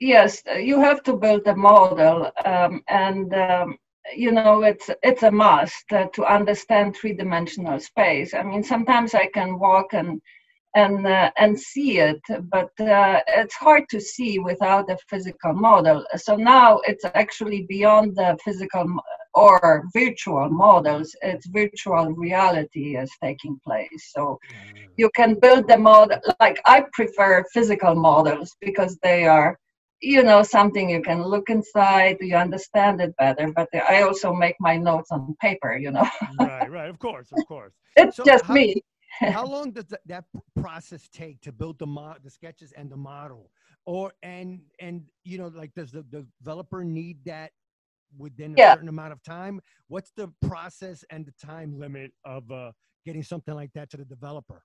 Yes, 0.00 0.42
you 0.60 0.80
have 0.80 1.02
to 1.04 1.14
build 1.14 1.46
a 1.46 1.54
model, 1.54 2.30
um, 2.44 2.82
and 2.88 3.32
um, 3.34 3.78
you 4.14 4.30
know 4.32 4.62
it's 4.62 4.90
it's 5.02 5.22
a 5.22 5.30
must 5.30 5.92
uh, 5.92 6.06
to 6.12 6.24
understand 6.24 6.94
three-dimensional 6.94 7.80
space 7.80 8.34
i 8.34 8.42
mean 8.42 8.62
sometimes 8.62 9.14
i 9.14 9.26
can 9.26 9.58
walk 9.58 9.94
and 9.94 10.20
and 10.74 11.06
uh, 11.06 11.30
and 11.36 11.58
see 11.58 11.98
it 11.98 12.20
but 12.50 12.70
uh, 12.80 13.20
it's 13.28 13.54
hard 13.54 13.84
to 13.88 14.00
see 14.00 14.38
without 14.38 14.90
a 14.90 14.98
physical 15.08 15.52
model. 15.52 16.04
So 16.16 16.36
now 16.36 16.78
it's 16.84 17.04
actually 17.14 17.62
beyond 17.62 18.16
the 18.16 18.36
physical 18.44 18.86
or 19.34 19.84
virtual 19.92 20.48
models 20.48 21.14
it's 21.22 21.46
virtual 21.46 22.06
reality 22.12 22.96
is 22.96 23.10
taking 23.22 23.58
place. 23.64 24.12
So 24.14 24.38
mm. 24.52 24.88
you 24.96 25.10
can 25.14 25.38
build 25.40 25.68
the 25.68 25.78
model 25.78 26.18
like 26.40 26.60
i 26.64 26.84
prefer 26.92 27.44
physical 27.52 27.94
models 27.94 28.56
because 28.60 28.98
they 29.02 29.26
are 29.26 29.58
you 30.00 30.22
know 30.22 30.42
something 30.42 30.90
you 30.90 31.02
can 31.02 31.22
look 31.22 31.48
inside 31.48 32.16
you 32.20 32.36
understand 32.36 33.00
it 33.00 33.14
better 33.16 33.52
but 33.54 33.68
i 33.88 34.02
also 34.02 34.32
make 34.32 34.56
my 34.60 34.76
notes 34.76 35.10
on 35.10 35.34
paper 35.40 35.76
you 35.76 35.90
know? 35.90 36.08
Right 36.40 36.70
right 36.70 36.90
of 36.90 36.98
course 36.98 37.28
of 37.36 37.46
course. 37.46 37.72
It's 37.96 38.16
so 38.16 38.24
just 38.24 38.44
how, 38.46 38.54
me 38.54 38.82
how 39.32 39.44
long 39.44 39.70
does 39.72 39.86
that, 39.86 40.00
that 40.06 40.24
process 40.56 41.08
take 41.08 41.40
to 41.40 41.52
build 41.52 41.78
the 41.78 41.86
mo- 41.86 42.16
the 42.22 42.30
sketches 42.30 42.72
and 42.76 42.90
the 42.90 42.96
model 42.96 43.50
or 43.86 44.12
and 44.22 44.60
and 44.80 45.02
you 45.24 45.38
know 45.38 45.48
like 45.54 45.72
does 45.74 45.90
the, 45.90 46.04
the 46.10 46.26
developer 46.42 46.84
need 46.84 47.18
that 47.24 47.52
within 48.16 48.54
a 48.54 48.60
certain 48.60 48.88
amount 48.88 49.12
of 49.12 49.22
time 49.22 49.60
what's 49.88 50.12
the 50.16 50.28
process 50.46 51.04
and 51.10 51.26
the 51.26 51.46
time 51.46 51.78
limit 51.78 52.12
of 52.24 52.50
uh, 52.50 52.70
getting 53.04 53.22
something 53.22 53.54
like 53.54 53.72
that 53.74 53.90
to 53.90 53.96
the 53.96 54.04
developer 54.04 54.62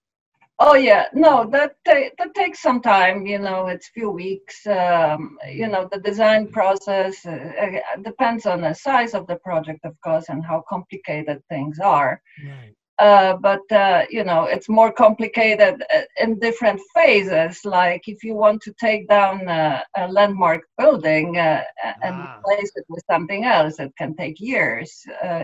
Oh 0.61 0.75
yeah, 0.75 1.05
no, 1.13 1.49
that 1.51 1.75
that 1.85 2.33
takes 2.35 2.61
some 2.61 2.81
time. 2.81 3.25
You 3.25 3.39
know, 3.39 3.67
it's 3.67 3.87
few 3.87 4.09
weeks. 4.09 4.67
Um, 4.67 5.37
you 5.49 5.67
know, 5.67 5.87
the 5.89 5.99
design 5.99 6.49
process 6.51 7.25
uh, 7.25 7.31
uh, 7.61 8.01
depends 8.03 8.45
on 8.45 8.61
the 8.61 8.73
size 8.73 9.13
of 9.13 9.25
the 9.27 9.37
project, 9.37 9.85
of 9.85 9.95
course, 10.01 10.27
and 10.27 10.43
how 10.43 10.65
complicated 10.67 11.41
things 11.47 11.79
are. 11.79 12.21
Right. 12.45 12.75
Uh, 12.99 13.37
but 13.37 13.71
uh, 13.71 14.03
you 14.09 14.25
know, 14.25 14.43
it's 14.43 14.67
more 14.67 14.91
complicated 14.91 15.81
uh, 15.95 16.01
in 16.21 16.37
different 16.37 16.81
phases. 16.93 17.63
Like 17.63 18.07
if 18.07 18.23
you 18.23 18.35
want 18.35 18.61
to 18.63 18.73
take 18.73 19.07
down 19.07 19.47
a, 19.47 19.83
a 19.95 20.07
landmark 20.09 20.63
building 20.77 21.37
uh, 21.37 21.63
and 22.03 22.15
ah. 22.15 22.39
replace 22.39 22.71
it 22.75 22.85
with 22.89 23.03
something 23.09 23.45
else, 23.45 23.79
it 23.79 23.93
can 23.97 24.15
take 24.15 24.39
years. 24.39 24.91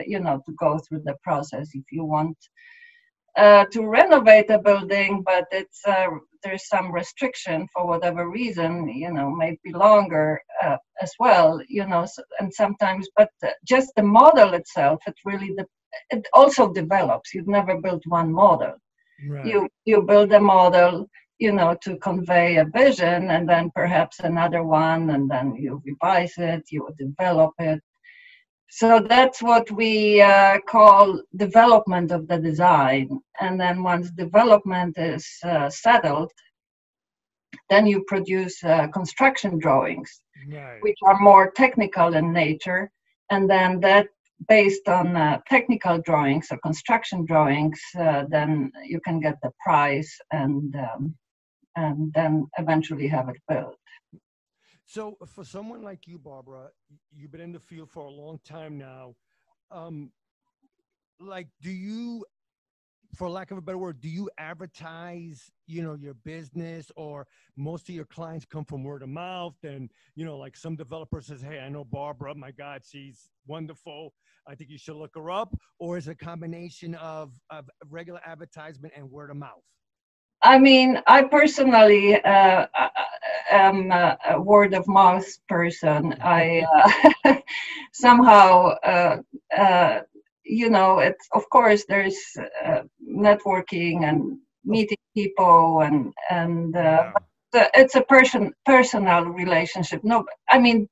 you 0.05 0.19
know, 0.19 0.41
to 0.45 0.51
go 0.53 0.77
through 0.79 1.03
the 1.05 1.15
process. 1.23 1.69
If 1.73 1.85
you 1.91 2.03
want 2.03 2.37
uh, 3.35 3.65
to 3.71 3.85
renovate 3.85 4.49
a 4.49 4.59
building, 4.59 5.21
but 5.25 5.45
it's 5.51 5.81
uh, 5.85 6.07
there's 6.43 6.67
some 6.67 6.91
restriction 6.91 7.67
for 7.73 7.85
whatever 7.85 8.29
reason, 8.29 8.87
you 8.87 9.11
know, 9.11 9.29
maybe 9.29 9.73
longer 9.73 10.39
uh, 10.63 10.77
as 11.01 11.11
well, 11.19 11.59
you 11.67 11.85
know, 11.85 12.05
so, 12.05 12.21
and 12.39 12.53
sometimes, 12.53 13.07
but 13.17 13.29
just 13.67 13.91
the 13.95 14.03
model 14.03 14.53
itself, 14.53 15.01
it 15.07 15.15
really 15.25 15.53
de- 15.57 15.65
it 16.09 16.27
also 16.33 16.71
develops. 16.71 17.33
You've 17.33 17.47
never 17.47 17.79
built 17.81 18.03
one 18.07 18.31
model. 18.31 18.73
Right. 19.27 19.45
You 19.45 19.69
you 19.85 20.01
build 20.01 20.31
a 20.33 20.39
model, 20.39 21.07
you 21.39 21.51
know, 21.51 21.75
to 21.83 21.97
convey 21.97 22.57
a 22.57 22.65
vision, 22.65 23.29
and 23.29 23.47
then 23.47 23.71
perhaps 23.73 24.19
another 24.19 24.63
one, 24.63 25.09
and 25.11 25.29
then 25.29 25.55
you 25.55 25.81
revise 25.85 26.33
it, 26.37 26.63
you 26.71 26.87
develop 26.97 27.53
it, 27.59 27.81
so 28.69 28.99
that's 28.99 29.41
what 29.41 29.71
we 29.71 30.21
uh, 30.21 30.59
call 30.67 31.21
development 31.37 32.11
of 32.11 32.27
the 32.27 32.37
design. 32.37 33.21
And 33.39 33.57
then 33.57 33.83
once 33.83 34.11
development 34.11 34.97
is 34.97 35.25
uh, 35.45 35.69
settled, 35.69 36.31
then 37.69 37.87
you 37.87 38.03
produce 38.05 38.61
uh, 38.63 38.87
construction 38.87 39.59
drawings, 39.59 40.19
right. 40.51 40.81
which 40.81 40.97
are 41.05 41.17
more 41.21 41.51
technical 41.51 42.15
in 42.15 42.33
nature. 42.33 42.91
And 43.31 43.49
then 43.49 43.79
that, 43.79 44.07
based 44.47 44.87
on 44.87 45.15
uh, 45.15 45.39
technical 45.47 45.99
drawings 45.99 46.47
or 46.51 46.57
construction 46.59 47.25
drawings, 47.25 47.79
uh, 47.99 48.23
then 48.29 48.71
you 48.83 48.99
can 49.01 49.19
get 49.19 49.37
the 49.41 49.51
price 49.63 50.17
and 50.31 50.75
um, 50.75 51.15
and 51.75 52.13
then 52.13 52.47
eventually 52.57 53.07
have 53.07 53.29
it 53.29 53.37
built. 53.49 53.75
So, 54.85 55.17
for 55.25 55.43
someone 55.43 55.81
like 55.81 56.07
you, 56.07 56.19
Barbara, 56.19 56.69
you've 57.11 57.31
been 57.31 57.41
in 57.41 57.51
the 57.51 57.59
field 57.59 57.89
for 57.89 58.05
a 58.05 58.09
long 58.09 58.39
time 58.45 58.77
now. 58.77 59.15
Um, 59.71 60.11
like, 61.19 61.47
do 61.61 61.71
you, 61.71 62.23
for 63.15 63.29
lack 63.29 63.51
of 63.51 63.57
a 63.57 63.61
better 63.61 63.77
word, 63.77 64.01
do 64.01 64.09
you 64.09 64.29
advertise, 64.37 65.51
you 65.67 65.81
know, 65.81 65.95
your 65.95 66.13
business, 66.13 66.91
or 66.95 67.27
most 67.55 67.89
of 67.89 67.95
your 67.95 68.05
clients 68.05 68.45
come 68.45 68.65
from 68.65 68.83
word 68.83 69.03
of 69.03 69.09
mouth? 69.09 69.55
And 69.63 69.91
you 70.15 70.25
know, 70.25 70.37
like 70.37 70.57
some 70.57 70.75
developer 70.75 71.21
says, 71.21 71.41
"Hey, 71.41 71.59
I 71.59 71.69
know 71.69 71.83
Barbara. 71.85 72.35
My 72.35 72.51
God, 72.51 72.81
she's 72.85 73.29
wonderful. 73.47 74.13
I 74.47 74.55
think 74.55 74.69
you 74.69 74.77
should 74.77 74.95
look 74.97 75.15
her 75.15 75.31
up." 75.31 75.55
Or 75.79 75.97
is 75.97 76.07
it 76.07 76.11
a 76.11 76.15
combination 76.15 76.95
of 76.95 77.33
of 77.49 77.69
regular 77.89 78.21
advertisement 78.25 78.93
and 78.95 79.09
word 79.09 79.29
of 79.31 79.37
mouth? 79.37 79.63
I 80.41 80.59
mean, 80.59 81.01
I 81.07 81.23
personally 81.23 82.21
uh, 82.23 82.67
am 83.49 83.91
a, 83.91 84.17
a, 84.29 84.41
word 84.41 84.75
of 84.75 84.87
mouth 84.87 85.25
person. 85.47 86.15
I 86.21 86.63
uh, 87.25 87.35
somehow, 87.93 88.75
uh, 88.83 89.17
uh, 89.57 90.01
you 90.43 90.69
know, 90.69 90.99
it's 90.99 91.27
of 91.33 91.49
course 91.49 91.85
there's 91.89 92.19
uh, 92.63 92.81
networking 93.15 94.03
and 94.03 94.37
meeting 94.63 94.97
people 95.15 95.81
and 95.81 96.13
and 96.29 96.75
uh, 96.75 97.11
yeah. 97.53 97.67
it's 97.73 97.95
a 97.95 98.01
person 98.01 98.53
personal 98.65 99.25
relationship. 99.25 100.03
No, 100.03 100.25
I 100.49 100.59
mean, 100.59 100.87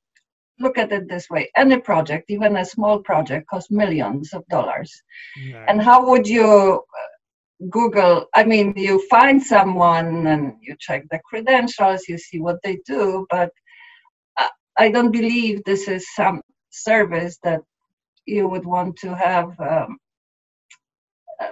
look 0.58 0.78
at 0.78 0.92
it 0.92 1.08
this 1.08 1.28
way: 1.30 1.50
any 1.56 1.78
project, 1.78 2.30
even 2.30 2.56
a 2.56 2.64
small 2.64 3.00
project, 3.00 3.48
costs 3.48 3.70
millions 3.70 4.32
of 4.32 4.46
dollars. 4.48 4.90
Yeah. 5.36 5.64
And 5.68 5.82
how 5.82 6.08
would 6.08 6.26
you 6.26 6.82
Google, 7.70 8.26
I 8.34 8.44
mean, 8.44 8.74
you 8.76 9.06
find 9.08 9.42
someone 9.42 10.26
and 10.26 10.54
you 10.60 10.74
check 10.78 11.04
the 11.10 11.20
credentials, 11.24 12.08
you 12.08 12.18
see 12.18 12.40
what 12.40 12.58
they 12.62 12.78
do, 12.84 13.26
but 13.30 13.50
I 14.76 14.90
don't 14.90 15.12
believe 15.12 15.62
this 15.64 15.88
is 15.88 16.06
some 16.14 16.42
service 16.70 17.38
that 17.44 17.60
you 18.26 18.48
would 18.48 18.64
want 18.64 18.96
to 18.98 19.14
have 19.14 19.58
um, 19.60 19.98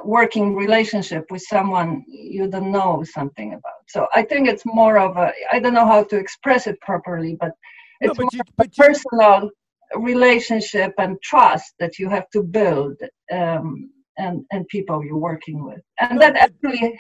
working 0.05 0.55
relationship 0.55 1.25
with 1.31 1.43
someone 1.43 2.05
you 2.07 2.49
don't 2.49 2.73
know 2.73 3.05
something 3.05 3.55
about. 3.55 3.83
So 3.89 4.07
I 4.13 4.23
think 4.23 4.49
it's 4.49 4.65
more 4.65 4.99
of 4.99 5.17
a, 5.17 5.33
I 5.51 5.59
don't 5.59 5.75
know 5.75 5.87
how 5.87 6.05
to 6.05 6.17
express 6.17 6.67
it 6.67 6.81
properly, 6.81 7.37
but 7.41 7.53
it's 8.01 8.19
no, 8.19 8.25
but 8.25 8.33
more 8.33 8.67
you, 8.67 8.71
personal 8.77 9.51
relationship 9.97 10.95
and 10.99 11.21
trust 11.23 11.75
that 11.79 11.99
you 11.99 12.09
have 12.09 12.29
to 12.31 12.43
build. 12.43 12.97
Um, 13.31 13.91
and 14.19 14.45
and 14.53 14.69
people 14.69 15.03
you're 15.03 15.17
working 15.17 15.65
with 15.65 15.81
and 15.99 16.19
no, 16.19 16.21
that 16.21 16.37
actually 16.37 16.99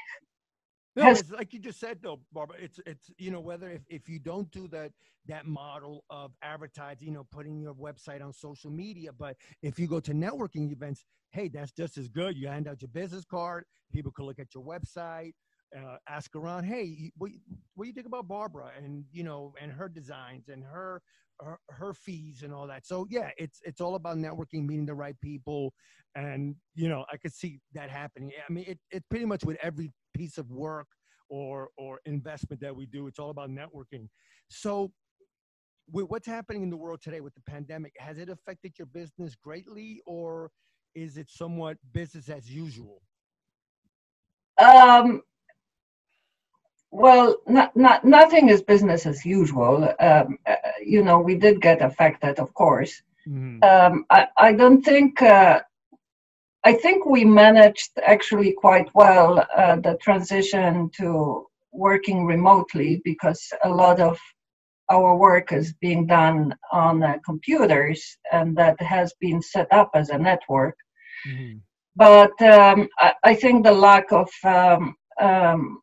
no, 0.97 1.05
has, 1.05 1.31
like 1.31 1.53
you 1.53 1.59
just 1.59 1.81
said 1.81 1.99
though 2.03 2.21
barbara 2.33 2.57
it's 2.61 2.81
it's 2.87 3.11
you 3.19 3.31
know 3.31 3.41
whether 3.41 3.71
if, 3.71 3.83
if 3.89 4.09
you 4.09 4.19
don't 4.19 4.51
do 4.51 4.69
that 4.69 4.93
that 5.27 5.47
model 5.47 6.05
of 6.11 6.33
advertising 6.43 7.09
you 7.09 7.15
know 7.15 7.27
putting 7.31 7.61
your 7.61 7.75
website 7.75 8.23
on 8.23 8.33
social 8.33 8.71
media 8.71 9.11
but 9.13 9.37
if 9.63 9.79
you 9.79 9.87
go 9.87 10.01
to 10.01 10.13
networking 10.13 10.71
events 10.73 11.05
hey 11.31 11.49
that's 11.49 11.73
just 11.73 11.97
as 11.97 12.09
good. 12.09 12.37
You 12.37 12.49
hand 12.49 12.69
out 12.69 12.83
your 12.83 12.89
business 12.89 13.25
card 13.25 13.65
people 13.93 14.13
can 14.13 14.27
look 14.27 14.39
at 14.39 14.55
your 14.55 14.65
website 14.65 15.33
uh, 15.77 15.97
ask 16.09 16.35
around, 16.37 16.65
hey, 16.65 17.13
what, 17.17 17.31
what 17.75 17.85
do 17.85 17.89
you 17.89 17.95
think 17.95 18.07
about 18.07 18.29
Barbara 18.29 18.71
and 18.77 19.05
you 19.13 19.25
know 19.25 19.55
and 19.61 19.73
her 19.73 19.89
designs 19.89 20.49
and 20.49 20.63
her, 20.65 21.01
her 21.41 21.59
her 21.69 21.95
fees 21.95 22.43
and 22.43 22.53
all 22.53 22.67
that. 22.67 22.87
So 22.87 23.07
yeah, 23.11 23.31
it's 23.37 23.61
it's 23.65 23.81
all 23.81 23.95
about 23.95 24.17
networking, 24.17 24.67
meeting 24.67 24.87
the 24.87 24.95
right 24.95 25.19
people, 25.21 25.73
and 26.15 26.55
you 26.75 26.89
know 26.89 27.05
I 27.13 27.17
could 27.17 27.33
see 27.33 27.61
that 27.75 27.91
happening. 27.91 28.33
I 28.49 28.53
mean, 28.53 28.65
it 28.67 28.79
it 28.91 29.05
pretty 29.11 29.25
much 29.25 29.45
with 29.45 29.57
every 29.63 29.91
piece 30.15 30.39
of 30.39 30.51
work 30.51 30.87
or 31.29 31.71
or 31.79 32.01
investment 32.05 32.61
that 32.61 32.75
we 32.77 32.87
do, 32.87 33.07
it's 33.07 33.19
all 33.19 33.31
about 33.31 33.51
networking. 33.51 34.09
So 34.49 34.93
with 35.91 36.07
what's 36.09 36.27
happening 36.27 36.63
in 36.63 36.71
the 36.71 36.77
world 36.77 37.01
today 37.03 37.21
with 37.21 37.35
the 37.35 37.43
pandemic, 37.43 37.93
has 37.99 38.19
it 38.19 38.29
affected 38.29 38.79
your 38.79 38.87
business 38.87 39.35
greatly, 39.35 40.01
or 40.07 40.51
is 40.95 41.17
it 41.17 41.31
somewhat 41.31 41.79
business 41.93 42.29
as 42.29 42.51
usual? 42.51 43.03
Um, 44.59 45.23
well, 46.93 47.39
not, 47.49 47.75
not, 47.75 48.05
nothing 48.05 48.51
is 48.51 48.63
business 48.63 49.07
as 49.07 49.25
usual. 49.25 49.93
Um, 49.99 50.39
uh, 50.47 50.57
you 50.85 51.03
know, 51.03 51.19
we 51.19 51.35
did 51.35 51.63
get 51.63 51.81
affected, 51.81 52.39
of 52.39 52.53
course. 52.53 53.03
Mm-hmm. 53.27 53.65
Um, 53.65 54.05
I, 54.11 54.29
I 54.37 54.53
don't 54.53 54.83
think, 54.83 55.23
uh, 55.23 55.61
I 56.65 56.75
think 56.75 57.07
we 57.07 57.25
managed 57.25 57.93
actually 58.07 58.53
quite 58.53 58.89
well 58.95 59.45
uh, 59.57 59.77
the 59.77 59.97
transition 60.03 60.91
to 60.99 61.47
working 61.73 62.27
remotely 62.27 63.01
because 63.05 63.43
a 63.65 63.71
lot 63.71 63.99
of 63.99 64.19
our 64.91 65.17
work 65.17 65.51
is 65.51 65.73
being 65.81 66.07
done 66.07 66.55
on 66.73 67.03
uh, 67.03 67.17
computers 67.25 68.19
and 68.33 68.55
that 68.59 68.79
has 68.83 69.15
been 69.19 69.41
set 69.41 69.67
up 69.73 69.91
as 69.95 70.11
a 70.11 70.19
network. 70.19 70.77
Mm-hmm. 71.27 71.59
But 71.97 72.41
um, 72.43 72.89
I, 72.99 73.15
I, 73.25 73.35
think 73.35 73.65
the 73.65 73.73
lack 73.73 74.13
of 74.13 74.31
um, 74.45 74.95
um, 75.21 75.81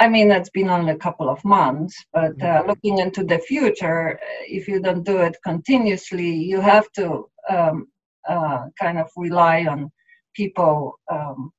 I 0.00 0.08
mean, 0.08 0.30
it's 0.30 0.50
been 0.50 0.70
only 0.70 0.92
a 0.92 0.98
couple 0.98 1.28
of 1.28 1.44
months, 1.44 1.94
but 2.12 2.32
uh, 2.42 2.44
mm-hmm. 2.44 2.68
looking 2.68 2.98
into 2.98 3.22
the 3.22 3.38
future, 3.38 4.18
if 4.48 4.66
you 4.66 4.80
don't 4.80 5.04
do 5.04 5.18
it 5.18 5.36
continuously, 5.44 6.32
you 6.32 6.60
have 6.60 6.90
to 6.92 7.28
um, 7.48 7.86
uh, 8.28 8.62
kind 8.78 8.98
of 8.98 9.10
rely 9.16 9.66
on 9.66 9.92
people 10.34 10.98
um, 11.12 11.52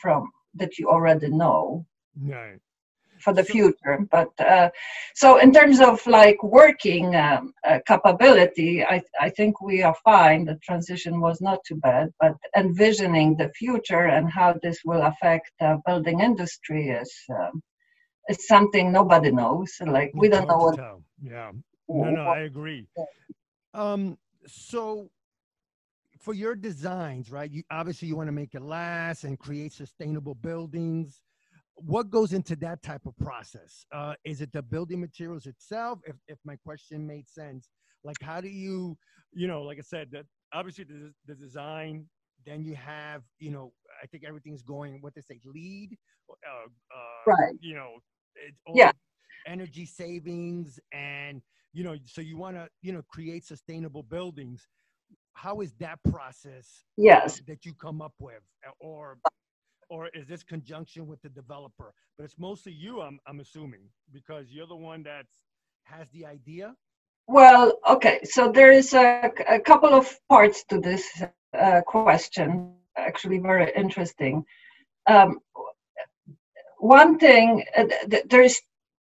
from 0.00 0.30
that 0.54 0.78
you 0.78 0.88
already 0.88 1.28
know. 1.28 1.84
Right 2.18 2.58
for 3.26 3.34
the 3.34 3.48
future. 3.56 3.96
But 4.16 4.32
uh, 4.40 4.68
so 5.22 5.28
in 5.44 5.50
terms 5.58 5.78
of 5.80 5.94
like 6.06 6.40
working 6.42 7.06
um, 7.16 7.52
uh, 7.68 7.80
capability, 7.90 8.84
I, 8.84 9.02
I 9.20 9.28
think 9.30 9.60
we 9.60 9.82
are 9.82 9.96
fine. 10.04 10.44
The 10.44 10.58
transition 10.68 11.20
was 11.20 11.40
not 11.40 11.58
too 11.68 11.78
bad, 11.88 12.06
but 12.20 12.34
envisioning 12.56 13.28
the 13.36 13.50
future 13.62 14.04
and 14.16 14.30
how 14.38 14.54
this 14.62 14.78
will 14.88 15.02
affect 15.12 15.46
the 15.60 15.70
building 15.86 16.20
industry 16.20 16.82
is 17.02 17.12
um, 17.38 17.54
is 18.28 18.46
something 18.46 18.92
nobody 18.92 19.32
knows. 19.40 19.70
Like 19.96 20.12
we 20.14 20.28
don't 20.28 20.48
know 20.48 20.62
what. 20.66 20.78
Yeah. 21.20 21.50
No, 21.88 22.10
no, 22.10 22.22
I 22.38 22.40
agree. 22.50 22.86
Um, 23.74 24.18
so 24.46 25.10
for 26.26 26.34
your 26.34 26.54
designs, 26.54 27.30
right? 27.30 27.50
You 27.50 27.62
obviously 27.70 28.08
you 28.08 28.16
want 28.16 28.28
to 28.28 28.38
make 28.42 28.54
it 28.54 28.62
last 28.62 29.24
and 29.24 29.38
create 29.38 29.72
sustainable 29.72 30.34
buildings. 30.34 31.20
What 31.76 32.10
goes 32.10 32.32
into 32.32 32.56
that 32.56 32.82
type 32.82 33.06
of 33.06 33.16
process? 33.18 33.84
Uh, 33.92 34.14
is 34.24 34.40
it 34.40 34.52
the 34.52 34.62
building 34.62 35.00
materials 35.00 35.46
itself? 35.46 36.00
If 36.06 36.16
if 36.26 36.38
my 36.44 36.56
question 36.56 37.06
made 37.06 37.28
sense, 37.28 37.68
like 38.04 38.16
how 38.22 38.40
do 38.40 38.48
you, 38.48 38.96
you 39.32 39.46
know, 39.46 39.62
like 39.62 39.78
I 39.78 39.82
said, 39.82 40.10
that 40.12 40.26
obviously 40.52 40.84
the 40.84 41.12
the 41.26 41.34
design. 41.34 42.06
Then 42.44 42.62
you 42.64 42.76
have, 42.76 43.22
you 43.40 43.50
know, 43.50 43.72
I 44.02 44.06
think 44.06 44.22
everything's 44.24 44.62
going 44.62 44.98
what 45.00 45.14
they 45.14 45.20
say, 45.20 45.40
LEED, 45.44 45.96
uh, 46.30 46.66
uh, 46.66 47.24
right? 47.26 47.56
You 47.60 47.74
know, 47.74 47.98
yeah, 48.72 48.92
energy 49.46 49.86
savings 49.86 50.78
and 50.92 51.40
you 51.72 51.84
know 51.84 51.96
so 52.04 52.20
you 52.20 52.36
want 52.36 52.56
to 52.56 52.68
you 52.82 52.92
know 52.92 53.02
create 53.08 53.44
sustainable 53.44 54.02
buildings 54.02 54.66
how 55.34 55.60
is 55.60 55.72
that 55.74 55.98
process 56.10 56.84
yes 56.96 57.40
that 57.46 57.64
you 57.64 57.72
come 57.74 58.02
up 58.02 58.14
with 58.18 58.42
or 58.80 59.18
or 59.88 60.08
is 60.08 60.26
this 60.26 60.42
conjunction 60.42 61.06
with 61.06 61.20
the 61.22 61.28
developer 61.28 61.92
but 62.16 62.24
it's 62.24 62.38
mostly 62.38 62.72
you 62.72 63.00
i'm, 63.00 63.18
I'm 63.26 63.40
assuming 63.40 63.82
because 64.12 64.50
you're 64.50 64.66
the 64.66 64.76
one 64.76 65.02
that 65.04 65.26
has 65.84 66.08
the 66.10 66.26
idea 66.26 66.74
well 67.28 67.78
okay 67.88 68.20
so 68.24 68.50
there 68.50 68.72
is 68.72 68.94
a, 68.94 69.30
a 69.48 69.60
couple 69.60 69.94
of 69.94 70.06
parts 70.28 70.64
to 70.70 70.80
this 70.80 71.22
uh, 71.58 71.80
question 71.82 72.74
actually 72.96 73.38
very 73.38 73.72
interesting 73.76 74.44
um, 75.08 75.38
one 76.78 77.18
thing 77.18 77.64
uh, 77.76 77.84
th- 78.10 78.24
there's 78.28 78.60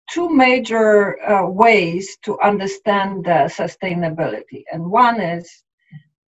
two 0.09 0.29
major 0.29 1.21
uh, 1.29 1.47
ways 1.47 2.17
to 2.23 2.39
understand 2.41 3.25
sustainability. 3.25 4.63
And 4.71 4.89
one 4.89 5.19
is 5.21 5.63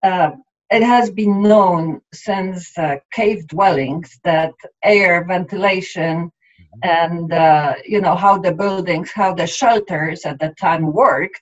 uh, 0.03 0.31
it 0.71 0.83
has 0.83 1.11
been 1.11 1.41
known 1.41 2.01
since 2.13 2.77
uh, 2.77 2.95
cave 3.11 3.47
dwellings 3.47 4.19
that 4.23 4.53
air 4.83 5.23
ventilation 5.25 6.31
mm-hmm. 6.31 6.79
and 6.83 7.31
uh, 7.33 7.75
you 7.85 8.01
know 8.01 8.15
how 8.15 8.37
the 8.37 8.51
buildings 8.51 9.11
how 9.11 9.33
the 9.33 9.47
shelters 9.47 10.25
at 10.25 10.39
the 10.39 10.53
time 10.59 10.91
worked 10.91 11.41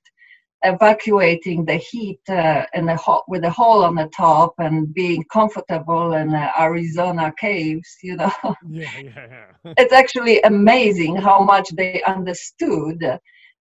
evacuating 0.63 1.65
the 1.65 1.75
heat 1.75 2.20
uh, 2.30 2.65
in 2.74 2.86
the 2.86 2.96
ho- 2.96 3.24
with 3.27 3.44
a 3.44 3.50
hole 3.50 3.84
on 3.84 3.96
the 3.96 4.10
top 4.15 4.53
and 4.60 4.94
being 4.94 5.24
comfortable 5.32 6.13
in 6.13 6.30
the 6.30 6.62
Arizona 6.62 7.34
caves, 7.38 7.98
you 8.01 8.15
know. 8.15 8.32
Yeah, 8.70 8.89
yeah, 8.98 9.46
yeah. 9.65 9.74
it's 9.77 9.94
actually 9.94 10.42
amazing 10.42 11.15
how 11.15 11.44
much 11.44 11.70
they 11.75 12.01
understood 12.03 13.20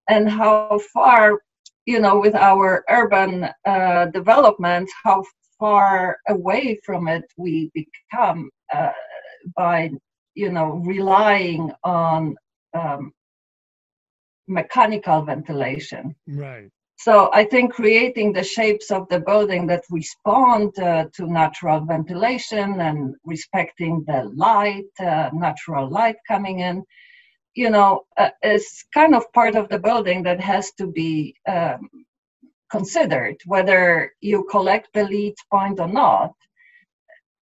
and 0.09 0.31
how 0.31 0.81
far, 0.93 1.41
you 1.87 2.01
know, 2.01 2.19
with 2.21 2.35
our 2.35 2.85
urban 2.89 3.49
uh, 3.67 4.07
developments, 4.07 4.93
how 5.05 5.25
far 5.63 6.19
away 6.29 6.65
from 6.85 7.07
it 7.07 7.25
we 7.37 7.71
become 7.81 8.51
uh, 8.75 8.91
by, 9.57 9.79
you 10.35 10.51
know, 10.51 10.71
relying 10.95 11.71
on 11.85 12.35
um, 12.75 13.13
mechanical 14.49 15.23
ventilation. 15.23 16.17
Right. 16.27 16.69
So 16.97 17.31
I 17.33 17.45
think 17.45 17.73
creating 17.73 18.33
the 18.33 18.43
shapes 18.57 18.91
of 18.91 19.09
the 19.09 19.21
building 19.21 19.69
that 19.69 19.85
respond 19.91 20.77
uh, 20.79 21.07
to 21.17 21.33
natural 21.43 21.81
ventilation 21.95 22.81
and 22.81 23.15
respecting 23.25 24.05
the 24.09 24.21
light, 24.35 24.93
uh, 25.01 25.31
natural 25.33 25.89
light 25.89 26.17
coming 26.27 26.59
in, 26.59 26.83
you 27.55 27.71
know, 27.71 28.03
uh, 28.17 28.31
is 28.43 28.67
kind 28.93 29.15
of 29.15 29.33
part 29.33 29.55
of 29.55 29.69
the 29.69 29.79
building 29.79 30.25
that 30.25 30.41
has 30.41 30.73
to 30.79 30.87
be 30.89 31.35
um, 31.49 31.89
considered, 32.73 33.37
whether 33.45 34.13
you 34.21 34.39
collect 34.51 34.89
the 34.95 35.05
LEED 35.05 35.37
point 35.51 35.79
or 35.79 35.89
not. 35.89 36.33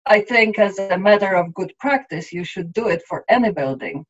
I 0.06 0.22
think 0.22 0.58
as 0.58 0.80
a 0.80 0.98
matter 0.98 1.36
of 1.36 1.54
good 1.54 1.74
practice, 1.80 2.34
you 2.34 2.44
should 2.44 2.74
do 2.74 2.88
it 2.88 3.04
for 3.10 3.26
any 3.30 3.52
building. 3.52 4.06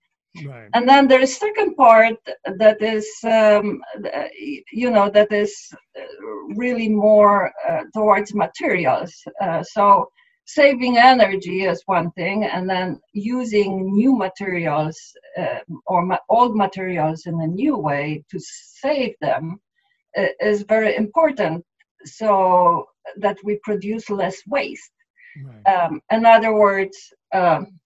Right. 0.46 0.70
And 0.76 0.88
then 0.88 1.08
there 1.08 1.24
is 1.26 1.36
second 1.36 1.76
part 1.76 2.20
that 2.64 2.80
is, 2.82 3.08
um, 3.24 3.82
you 4.72 4.92
know, 4.92 5.10
that 5.10 5.32
is 5.44 5.54
really 6.56 6.88
more 6.88 7.52
uh, 7.68 7.84
towards 7.96 8.36
materials. 8.46 9.12
Uh, 9.42 9.64
so 9.64 9.84
saving 10.46 10.98
energy 10.98 11.64
is 11.66 11.82
one 11.98 12.12
thing, 12.12 12.46
and 12.56 12.70
then 12.70 13.00
using 13.14 13.72
new 14.02 14.16
materials 14.16 14.98
uh, 15.42 15.60
or 15.88 16.06
ma- 16.06 16.26
old 16.30 16.56
materials 16.56 17.26
in 17.26 17.36
a 17.42 17.48
new 17.48 17.76
way 17.76 18.24
to 18.32 18.40
save 18.84 19.16
them 19.22 19.60
is 20.16 20.64
very 20.64 20.96
important. 20.96 21.66
So 22.06 22.88
that 23.18 23.38
we 23.44 23.60
produce 23.64 24.10
less 24.10 24.38
waste. 24.48 24.92
Right. 25.44 25.74
Um, 25.74 26.02
in 26.12 26.26
other 26.26 26.54
words. 26.54 26.98
Um, 27.34 27.80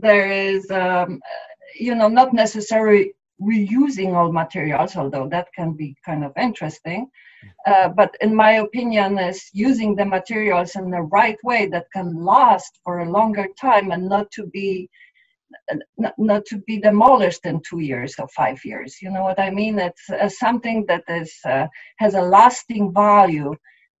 there 0.00 0.30
is, 0.30 0.70
um, 0.70 1.20
you 1.78 1.94
know, 1.94 2.08
not 2.08 2.32
necessarily 2.32 3.12
reusing 3.40 4.14
all 4.14 4.32
materials, 4.32 4.96
although 4.96 5.28
that 5.28 5.48
can 5.54 5.72
be 5.72 5.96
kind 6.04 6.24
of 6.24 6.32
interesting. 6.36 7.08
Uh, 7.66 7.88
but 7.88 8.14
in 8.20 8.34
my 8.34 8.52
opinion, 8.52 9.18
is 9.18 9.48
using 9.54 9.96
the 9.96 10.04
materials 10.04 10.76
in 10.76 10.90
the 10.90 11.02
right 11.02 11.38
way 11.42 11.66
that 11.66 11.86
can 11.92 12.14
last 12.14 12.80
for 12.84 13.00
a 13.00 13.10
longer 13.10 13.46
time 13.58 13.92
and 13.92 14.08
not 14.08 14.30
to 14.30 14.46
be 14.46 14.88
not, 15.98 16.14
not 16.18 16.44
to 16.46 16.58
be 16.58 16.80
demolished 16.80 17.44
in 17.44 17.60
two 17.68 17.80
years 17.80 18.14
or 18.18 18.28
five 18.28 18.58
years. 18.64 18.96
You 19.02 19.10
know 19.10 19.22
what 19.22 19.40
I 19.40 19.50
mean? 19.50 19.78
It's 19.78 20.08
uh, 20.10 20.28
something 20.28 20.86
that 20.86 21.04
is 21.08 21.32
uh, 21.44 21.66
has 21.98 22.14
a 22.14 22.22
lasting 22.22 22.92
value 22.92 23.54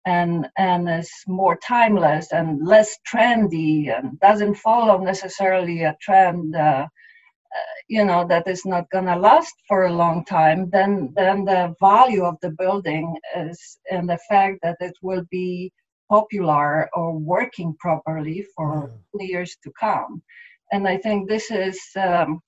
and 0.06 0.48
and 0.56 0.88
is 0.88 1.10
more 1.26 1.56
timeless 1.56 2.32
and 2.32 2.66
less 2.66 2.96
trendy 3.10 3.96
and 3.96 4.18
doesn't 4.20 4.54
follow 4.54 4.98
necessarily 4.98 5.82
a 5.82 5.96
trend 6.00 6.56
uh, 6.56 6.86
uh, 7.56 7.74
you 7.88 8.04
know 8.04 8.26
that 8.26 8.48
is 8.48 8.64
not 8.64 8.88
going 8.90 9.04
to 9.04 9.16
last 9.16 9.54
for 9.68 9.84
a 9.84 9.92
long 9.92 10.24
time 10.24 10.70
then 10.70 11.12
then 11.16 11.44
the 11.44 11.74
value 11.80 12.24
of 12.24 12.36
the 12.40 12.50
building 12.50 13.14
is 13.36 13.78
in 13.90 14.06
the 14.06 14.18
fact 14.28 14.58
that 14.62 14.76
it 14.80 14.94
will 15.02 15.24
be 15.30 15.70
popular 16.08 16.88
or 16.94 17.18
working 17.18 17.74
properly 17.78 18.44
for 18.56 18.90
yeah. 19.20 19.26
years 19.26 19.56
to 19.62 19.70
come 19.78 20.22
and 20.72 20.86
i 20.86 20.96
think 20.96 21.28
this 21.28 21.50
is 21.50 21.78
um, 21.96 22.40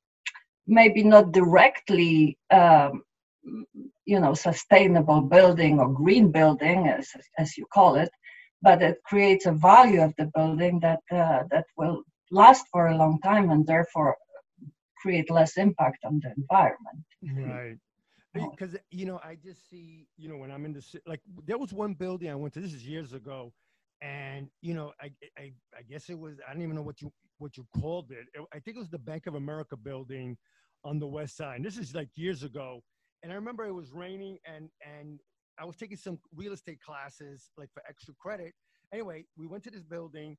maybe 0.66 1.02
not 1.02 1.32
directly 1.32 2.38
um, 2.50 3.02
you 4.04 4.20
know 4.20 4.34
sustainable 4.34 5.20
building 5.20 5.78
or 5.80 5.88
green 5.92 6.30
building 6.30 6.88
as 6.88 7.08
as 7.38 7.56
you 7.56 7.66
call 7.72 7.96
it 7.96 8.10
but 8.62 8.80
it 8.80 8.96
creates 9.04 9.46
a 9.46 9.52
value 9.52 10.00
of 10.00 10.14
the 10.18 10.30
building 10.34 10.78
that 10.80 11.00
uh, 11.10 11.42
that 11.50 11.66
will 11.76 12.02
last 12.30 12.64
for 12.72 12.88
a 12.88 12.96
long 12.96 13.18
time 13.20 13.50
and 13.50 13.66
therefore 13.66 14.16
create 15.02 15.30
less 15.30 15.56
impact 15.56 15.98
on 16.04 16.20
the 16.22 16.32
environment. 16.36 17.04
Right. 17.22 17.78
Because 18.34 18.76
you 18.90 19.04
know 19.04 19.20
i 19.22 19.36
just 19.44 19.68
see 19.68 20.06
you 20.16 20.26
know 20.26 20.38
when 20.38 20.50
i'm 20.50 20.64
in 20.64 20.72
the 20.72 20.80
city, 20.80 21.04
like 21.06 21.20
there 21.44 21.58
was 21.58 21.70
one 21.74 21.92
building 21.92 22.30
i 22.30 22.34
went 22.34 22.54
to 22.54 22.60
this 22.60 22.72
is 22.72 22.82
years 22.86 23.12
ago 23.12 23.52
and 24.02 24.48
you 24.60 24.74
know 24.74 24.92
I, 25.00 25.10
I 25.38 25.52
i 25.78 25.82
guess 25.88 26.10
it 26.10 26.18
was 26.18 26.36
i 26.48 26.52
don't 26.52 26.62
even 26.62 26.76
know 26.76 26.82
what 26.82 27.00
you 27.00 27.12
what 27.38 27.56
you 27.56 27.66
called 27.80 28.12
it. 28.12 28.26
I 28.52 28.60
think 28.60 28.76
it 28.76 28.80
was 28.80 28.90
the 28.90 28.98
bank 28.98 29.26
of 29.26 29.34
america 29.34 29.76
building 29.76 30.36
on 30.84 30.98
the 30.98 31.06
west 31.06 31.36
side. 31.36 31.56
And 31.56 31.64
this 31.64 31.78
is 31.78 31.94
like 31.94 32.08
years 32.14 32.42
ago. 32.42 32.82
And 33.22 33.32
I 33.32 33.36
remember 33.36 33.64
it 33.64 33.72
was 33.72 33.92
raining 33.92 34.38
and 34.44 34.68
and 34.84 35.20
I 35.58 35.64
was 35.64 35.76
taking 35.76 35.96
some 35.96 36.18
real 36.34 36.52
estate 36.52 36.80
classes 36.80 37.50
like 37.56 37.68
for 37.72 37.82
extra 37.88 38.14
credit. 38.20 38.52
Anyway, 38.92 39.24
we 39.36 39.46
went 39.46 39.62
to 39.64 39.70
this 39.70 39.84
building 39.84 40.36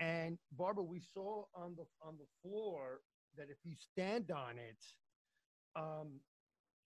and 0.00 0.38
Barbara, 0.52 0.84
we 0.84 1.00
saw 1.00 1.44
on 1.54 1.74
the 1.76 1.84
on 2.02 2.16
the 2.18 2.26
floor 2.42 3.00
that 3.38 3.48
if 3.50 3.58
you 3.64 3.74
stand 3.74 4.30
on 4.30 4.58
it, 4.58 4.76
um, 5.74 6.20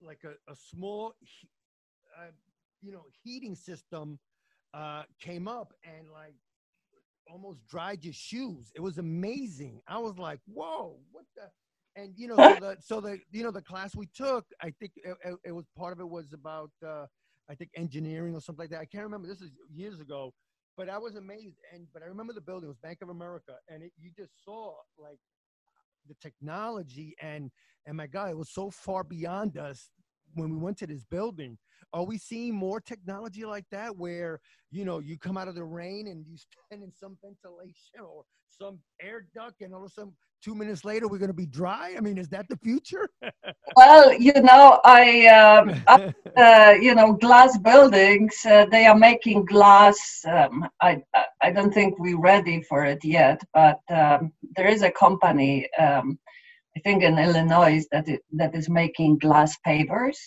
like 0.00 0.20
a, 0.24 0.30
a 0.50 0.56
small, 0.56 1.14
uh, 2.18 2.30
you 2.80 2.92
know, 2.92 3.04
heating 3.22 3.54
system 3.54 4.18
uh, 4.74 5.02
came 5.20 5.48
up 5.48 5.72
and 5.84 6.10
like 6.10 6.34
almost 7.28 7.66
dried 7.66 8.04
your 8.04 8.14
shoes. 8.14 8.70
It 8.74 8.80
was 8.80 8.98
amazing. 8.98 9.80
I 9.86 9.98
was 9.98 10.18
like, 10.18 10.40
whoa, 10.46 10.98
what 11.12 11.24
the? 11.36 11.42
and 11.96 12.12
you 12.16 12.28
know 12.28 12.36
so 12.36 12.56
the, 12.60 12.76
so 12.80 13.00
the 13.00 13.18
you 13.30 13.42
know 13.42 13.50
the 13.50 13.62
class 13.62 13.94
we 13.96 14.06
took 14.14 14.44
i 14.62 14.72
think 14.78 14.92
it, 14.96 15.16
it, 15.44 15.52
was 15.52 15.66
part 15.76 15.92
of 15.92 16.00
it 16.00 16.08
was 16.08 16.32
about 16.32 16.70
uh, 16.86 17.04
i 17.48 17.54
think 17.54 17.70
engineering 17.76 18.34
or 18.34 18.40
something 18.40 18.62
like 18.62 18.70
that 18.70 18.80
i 18.80 18.84
can't 18.84 19.04
remember 19.04 19.26
this 19.26 19.40
is 19.40 19.50
years 19.72 20.00
ago 20.00 20.32
but 20.76 20.88
i 20.88 20.98
was 20.98 21.16
amazed 21.16 21.56
and 21.74 21.86
but 21.92 22.02
i 22.02 22.06
remember 22.06 22.32
the 22.32 22.40
building 22.40 22.66
it 22.66 22.68
was 22.68 22.78
bank 22.82 22.98
of 23.02 23.08
america 23.08 23.54
and 23.68 23.82
it, 23.82 23.92
you 23.98 24.10
just 24.16 24.32
saw 24.44 24.74
like 24.98 25.18
the 26.08 26.14
technology 26.22 27.14
and 27.20 27.50
and 27.86 27.96
my 27.96 28.06
god 28.06 28.30
it 28.30 28.36
was 28.36 28.50
so 28.50 28.70
far 28.70 29.02
beyond 29.02 29.58
us 29.58 29.90
when 30.34 30.50
we 30.50 30.56
went 30.56 30.78
to 30.78 30.86
this 30.86 31.04
building. 31.04 31.58
Are 31.92 32.04
we 32.04 32.18
seeing 32.18 32.54
more 32.54 32.80
technology 32.80 33.44
like 33.44 33.64
that 33.72 33.96
where 33.96 34.40
you 34.70 34.84
know 34.84 34.98
you 35.00 35.18
come 35.18 35.36
out 35.36 35.48
of 35.48 35.54
the 35.54 35.64
rain 35.64 36.06
and 36.06 36.24
you 36.26 36.36
stand 36.36 36.82
in 36.82 36.92
some 36.92 37.16
ventilation 37.22 38.00
or 38.00 38.22
some 38.48 38.78
air 39.00 39.26
duct 39.34 39.60
and 39.60 39.74
all 39.74 39.80
of 39.84 39.86
a 39.86 39.92
sudden 39.92 40.12
two 40.42 40.54
minutes 40.54 40.84
later 40.84 41.06
we're 41.08 41.18
going 41.18 41.28
to 41.28 41.34
be 41.34 41.46
dry 41.46 41.94
i 41.96 42.00
mean 42.00 42.18
is 42.18 42.28
that 42.28 42.48
the 42.48 42.56
future 42.58 43.08
well 43.76 44.12
you 44.12 44.32
know 44.34 44.80
i 44.84 45.26
um, 45.26 45.82
uh, 46.36 46.72
you 46.80 46.94
know 46.94 47.12
glass 47.12 47.56
buildings 47.58 48.34
uh, 48.46 48.66
they 48.70 48.86
are 48.86 48.98
making 48.98 49.44
glass 49.44 50.24
um, 50.28 50.68
I, 50.80 51.02
I 51.40 51.50
don't 51.50 51.72
think 51.72 51.98
we're 51.98 52.20
ready 52.20 52.62
for 52.62 52.84
it 52.84 53.04
yet 53.04 53.40
but 53.54 53.80
um, 53.90 54.32
there 54.56 54.68
is 54.68 54.82
a 54.82 54.90
company 54.90 55.68
um, 55.78 56.18
i 56.76 56.80
think 56.80 57.02
in 57.02 57.18
illinois 57.18 57.84
that 57.92 58.08
it, 58.08 58.22
that 58.32 58.54
is 58.54 58.68
making 58.68 59.18
glass 59.18 59.56
pavers 59.66 60.18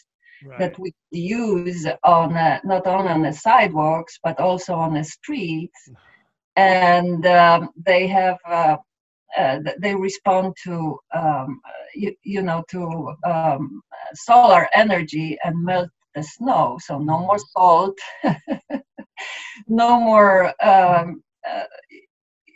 right. 0.46 0.60
that 0.60 0.80
we 0.80 0.94
use 1.12 1.88
on 2.04 2.36
uh, 2.36 2.60
not 2.64 2.88
only 2.88 3.10
on 3.10 3.22
the 3.22 3.34
sidewalks 3.34 4.20
but 4.24 4.40
also 4.40 4.76
on 4.76 4.94
the 4.94 5.04
streets. 5.04 5.90
And 6.56 7.26
um, 7.26 7.72
they 7.84 8.06
have 8.06 8.38
uh, 8.48 8.78
uh, 9.36 9.58
they 9.80 9.96
respond 9.96 10.54
to 10.64 11.00
um, 11.12 11.60
you, 11.96 12.14
you, 12.22 12.44
know 12.44 12.64
to 12.70 13.16
um, 13.26 13.82
solar 14.14 14.68
energy 14.76 15.36
and 15.44 15.66
melt 15.66 15.90
the 16.14 16.22
snow. 16.22 16.78
So 16.80 17.00
no 17.00 17.18
more 17.18 17.40
salt. 17.40 17.98
No 19.68 20.00
more 20.00 20.48
um, 20.64 21.24
uh, 21.48 21.64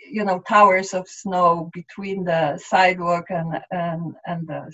you 0.10 0.24
know 0.24 0.40
towers 0.48 0.94
of 0.94 1.08
snow 1.08 1.70
between 1.74 2.24
the 2.24 2.58
sidewalk 2.58 3.26
and 3.30 3.60
and 3.72 4.14
and 4.26 4.48
the 4.48 4.72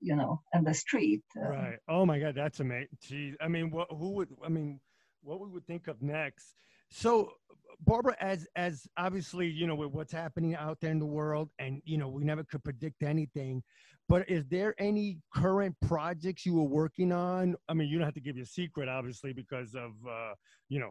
you 0.00 0.16
know 0.16 0.40
and 0.52 0.66
the 0.66 0.74
street 0.74 1.22
right 1.36 1.78
oh 1.88 2.06
my 2.06 2.18
god 2.18 2.34
that's 2.34 2.60
amazing 2.60 2.88
Geez. 3.02 3.34
i 3.40 3.48
mean 3.48 3.70
what 3.70 3.88
who 3.90 4.10
would 4.12 4.28
i 4.44 4.48
mean 4.48 4.80
what 5.22 5.40
we 5.40 5.48
would 5.48 5.66
think 5.66 5.88
of 5.88 6.00
next 6.00 6.54
so 6.90 7.32
Barbara, 7.82 8.16
as 8.20 8.46
as 8.56 8.86
obviously 8.96 9.48
you 9.48 9.66
know 9.66 9.74
with 9.74 9.90
what's 9.92 10.12
happening 10.12 10.54
out 10.54 10.78
there 10.80 10.90
in 10.90 10.98
the 10.98 11.06
world, 11.06 11.48
and 11.58 11.80
you 11.84 11.96
know 11.96 12.08
we 12.08 12.24
never 12.24 12.44
could 12.44 12.62
predict 12.62 13.02
anything. 13.02 13.62
But 14.08 14.28
is 14.28 14.44
there 14.48 14.74
any 14.78 15.18
current 15.34 15.76
projects 15.80 16.44
you 16.44 16.54
were 16.54 16.64
working 16.64 17.12
on? 17.12 17.54
I 17.68 17.74
mean, 17.74 17.88
you 17.88 17.96
don't 17.96 18.04
have 18.04 18.14
to 18.14 18.20
give 18.20 18.36
your 18.36 18.46
secret, 18.46 18.88
obviously, 18.88 19.32
because 19.32 19.74
of 19.74 19.92
uh, 20.06 20.34
you 20.68 20.80
know 20.80 20.90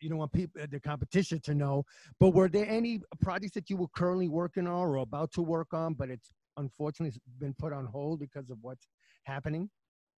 you 0.00 0.08
don't 0.08 0.18
want 0.18 0.32
people 0.32 0.62
the 0.70 0.80
competition 0.80 1.40
to 1.40 1.54
know. 1.54 1.84
But 2.20 2.30
were 2.30 2.48
there 2.48 2.68
any 2.68 3.00
projects 3.20 3.54
that 3.54 3.70
you 3.70 3.76
were 3.76 3.88
currently 3.88 4.28
working 4.28 4.66
on 4.66 4.72
or 4.72 4.96
about 4.96 5.32
to 5.32 5.42
work 5.42 5.72
on, 5.72 5.94
but 5.94 6.10
it's 6.10 6.30
unfortunately 6.56 7.18
been 7.38 7.54
put 7.54 7.72
on 7.72 7.86
hold 7.86 8.20
because 8.20 8.50
of 8.50 8.58
what's 8.62 8.88
happening? 9.24 9.70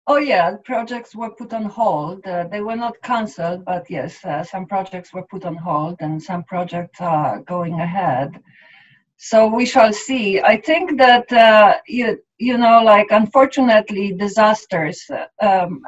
Oh 0.07 0.17
yeah, 0.17 0.55
projects 0.63 1.15
were 1.15 1.29
put 1.29 1.53
on 1.53 1.65
hold. 1.65 2.25
Uh, 2.25 2.47
they 2.47 2.61
were 2.61 2.75
not 2.75 2.99
cancelled, 3.03 3.63
but 3.65 3.85
yes, 3.89 4.25
uh, 4.25 4.43
some 4.43 4.65
projects 4.65 5.13
were 5.13 5.25
put 5.29 5.45
on 5.45 5.55
hold, 5.55 5.97
and 5.99 6.21
some 6.21 6.43
projects 6.45 6.99
are 6.99 7.41
going 7.41 7.79
ahead. 7.79 8.41
So 9.17 9.47
we 9.47 9.65
shall 9.65 9.93
see. 9.93 10.41
I 10.41 10.61
think 10.61 10.97
that 10.97 11.31
uh, 11.31 11.77
you 11.87 12.17
you 12.39 12.57
know, 12.57 12.81
like 12.81 13.07
unfortunately, 13.11 14.13
disasters, 14.13 15.05
um, 15.41 15.81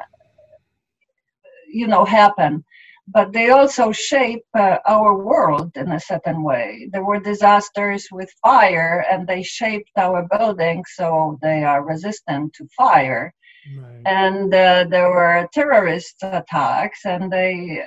you 1.72 1.88
know, 1.88 2.04
happen, 2.04 2.64
but 3.12 3.32
they 3.32 3.50
also 3.50 3.92
shape 3.92 4.44
uh, 4.54 4.78
our 4.86 5.16
world 5.16 5.70
in 5.76 5.92
a 5.92 6.00
certain 6.00 6.42
way. 6.42 6.88
There 6.92 7.04
were 7.04 7.20
disasters 7.20 8.08
with 8.10 8.30
fire, 8.42 9.04
and 9.10 9.26
they 9.26 9.42
shaped 9.42 9.90
our 9.96 10.26
buildings 10.36 10.88
so 10.94 11.38
they 11.42 11.64
are 11.64 11.84
resistant 11.84 12.54
to 12.54 12.66
fire 12.76 13.32
Right. 13.76 14.02
And 14.04 14.52
uh, 14.52 14.84
there 14.90 15.10
were 15.10 15.48
terrorist 15.52 16.16
attacks, 16.22 17.04
and 17.04 17.32
they 17.32 17.84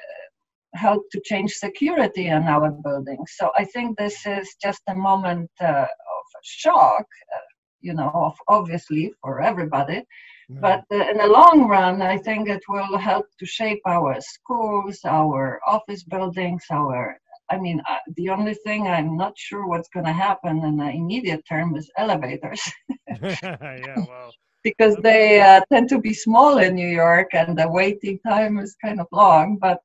helped 0.73 1.11
to 1.11 1.21
change 1.23 1.51
security 1.53 2.27
in 2.27 2.43
our 2.43 2.71
buildings. 2.71 3.33
So 3.35 3.51
I 3.57 3.65
think 3.65 3.97
this 3.97 4.25
is 4.25 4.55
just 4.61 4.81
a 4.88 4.95
moment 4.95 5.49
uh, 5.61 5.65
of 5.65 6.25
shock, 6.43 7.05
uh, 7.35 7.39
you 7.81 7.93
know, 7.93 8.11
of 8.13 8.35
obviously 8.47 9.13
for 9.21 9.41
everybody. 9.41 10.03
But 10.49 10.84
uh, 10.91 11.10
in 11.10 11.17
the 11.17 11.27
long 11.27 11.67
run, 11.67 12.01
I 12.01 12.17
think 12.17 12.49
it 12.49 12.63
will 12.69 12.97
help 12.97 13.25
to 13.39 13.45
shape 13.45 13.81
our 13.86 14.19
schools, 14.21 14.99
our 15.05 15.60
office 15.65 16.03
buildings, 16.03 16.63
our 16.69 17.17
I 17.49 17.60
mean, 17.60 17.79
uh, 17.88 17.97
the 18.15 18.29
only 18.29 18.55
thing 18.55 18.88
I'm 18.88 19.15
not 19.17 19.38
sure 19.38 19.67
what's 19.67 19.89
going 19.89 20.08
to 20.08 20.12
happen 20.12 20.63
in 20.63 20.77
the 20.77 20.89
immediate 20.89 21.43
term 21.47 21.75
is 21.75 21.91
elevators. 21.95 22.62
yeah, 23.08 23.95
well, 23.97 24.34
because 24.63 24.95
they 24.97 25.39
uh, 25.39 25.62
tend 25.71 25.88
to 25.89 25.99
be 25.99 26.13
small 26.13 26.58
in 26.58 26.73
New 26.73 26.88
York 26.88 27.29
and 27.34 27.58
the 27.58 27.69
waiting 27.69 28.19
time 28.27 28.58
is 28.58 28.75
kind 28.84 28.99
of 28.99 29.08
long. 29.12 29.58
But 29.62 29.79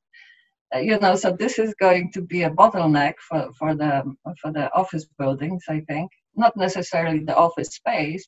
uh, 0.75 0.79
you 0.79 0.99
know, 0.99 1.17
so 1.17 1.33
this 1.33 1.59
is 1.59 1.75
going 1.75 2.11
to 2.13 2.23
be 2.23 2.45
a 2.45 2.51
bottleneck 2.51 3.15
for, 3.29 3.51
for 3.59 3.75
the 3.75 3.93
for 4.41 4.51
the 4.53 4.73
office 4.73 5.07
buildings. 5.19 5.65
I 5.69 5.81
think 5.81 6.11
not 6.35 6.57
necessarily 6.57 7.21
the 7.25 7.37
office 7.37 7.71
space 7.81 8.27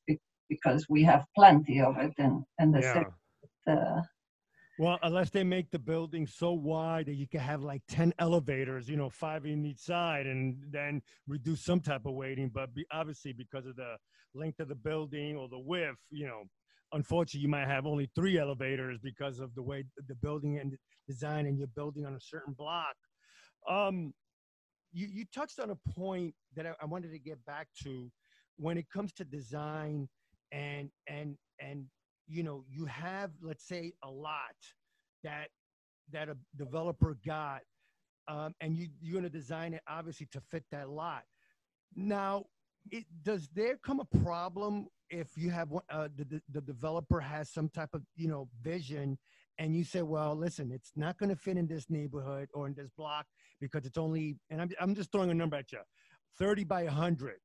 because 0.52 0.86
we 0.88 1.02
have 1.02 1.24
plenty 1.34 1.80
of 1.80 1.96
it 1.98 2.12
in 2.18 2.44
in 2.60 2.72
the 2.72 2.80
yeah. 2.80 2.92
city. 2.92 3.10
Uh, 3.66 4.02
well, 4.78 4.98
unless 5.02 5.30
they 5.30 5.44
make 5.44 5.70
the 5.70 5.78
building 5.78 6.26
so 6.26 6.52
wide 6.52 7.06
that 7.06 7.14
you 7.14 7.28
can 7.28 7.40
have 7.40 7.62
like 7.62 7.82
10 7.88 8.14
elevators, 8.18 8.88
you 8.88 8.96
know, 8.96 9.10
five 9.10 9.44
in 9.44 9.64
each 9.64 9.78
side, 9.78 10.26
and 10.26 10.56
then 10.70 11.02
reduce 11.28 11.64
some 11.64 11.80
type 11.80 12.06
of 12.06 12.14
waiting. 12.14 12.50
But 12.52 12.74
be, 12.74 12.84
obviously, 12.90 13.32
because 13.32 13.66
of 13.66 13.76
the 13.76 13.96
length 14.34 14.60
of 14.60 14.68
the 14.68 14.74
building 14.74 15.36
or 15.36 15.48
the 15.48 15.58
width, 15.58 15.98
you 16.10 16.26
know, 16.26 16.44
unfortunately, 16.92 17.42
you 17.42 17.48
might 17.48 17.68
have 17.68 17.86
only 17.86 18.10
three 18.14 18.38
elevators 18.38 18.98
because 19.02 19.40
of 19.40 19.54
the 19.54 19.62
way 19.62 19.84
the 20.08 20.14
building 20.16 20.58
and 20.58 20.76
design 21.06 21.46
and 21.46 21.58
you're 21.58 21.68
building 21.68 22.06
on 22.06 22.14
a 22.14 22.20
certain 22.20 22.54
block. 22.54 22.96
Um, 23.68 24.12
you, 24.92 25.06
you 25.06 25.24
touched 25.34 25.60
on 25.60 25.70
a 25.70 25.90
point 25.94 26.34
that 26.56 26.66
I, 26.66 26.72
I 26.82 26.86
wanted 26.86 27.12
to 27.12 27.18
get 27.18 27.44
back 27.44 27.68
to 27.84 28.10
when 28.56 28.76
it 28.78 28.86
comes 28.90 29.12
to 29.14 29.24
design 29.24 30.08
and 30.52 30.90
and 31.08 31.36
and 31.60 31.86
you 32.28 32.42
know 32.42 32.64
you 32.68 32.84
have 32.86 33.30
let's 33.42 33.66
say 33.66 33.92
a 34.04 34.10
lot 34.10 34.56
that 35.24 35.48
that 36.12 36.28
a 36.28 36.36
developer 36.56 37.16
got 37.24 37.62
um, 38.28 38.54
and 38.60 38.76
you 38.76 38.88
you're 39.00 39.12
going 39.12 39.24
to 39.24 39.30
design 39.30 39.74
it 39.74 39.82
obviously 39.88 40.26
to 40.32 40.40
fit 40.40 40.64
that 40.70 40.88
lot. 40.88 41.22
Now 41.94 42.44
it 42.90 43.04
does 43.22 43.48
there 43.54 43.76
come 43.84 44.00
a 44.00 44.18
problem 44.18 44.86
if 45.10 45.36
you 45.36 45.50
have 45.50 45.68
uh, 45.90 46.08
the, 46.16 46.40
the 46.50 46.60
developer 46.60 47.20
has 47.20 47.48
some 47.50 47.68
type 47.68 47.90
of 47.92 48.02
you 48.16 48.28
know 48.28 48.48
vision 48.62 49.18
and 49.58 49.76
you 49.76 49.84
say 49.84 50.02
well 50.02 50.34
listen 50.34 50.72
it's 50.72 50.90
not 50.96 51.16
going 51.18 51.28
to 51.28 51.36
fit 51.36 51.56
in 51.56 51.66
this 51.66 51.86
neighborhood 51.90 52.48
or 52.54 52.66
in 52.66 52.74
this 52.74 52.88
block 52.96 53.26
because 53.60 53.84
it's 53.84 53.98
only 53.98 54.36
and 54.50 54.60
i'm, 54.60 54.70
I'm 54.80 54.94
just 54.94 55.12
throwing 55.12 55.30
a 55.30 55.34
number 55.34 55.56
at 55.56 55.70
you 55.70 55.78
30 56.38 56.64
by 56.64 56.84
100 56.84 57.36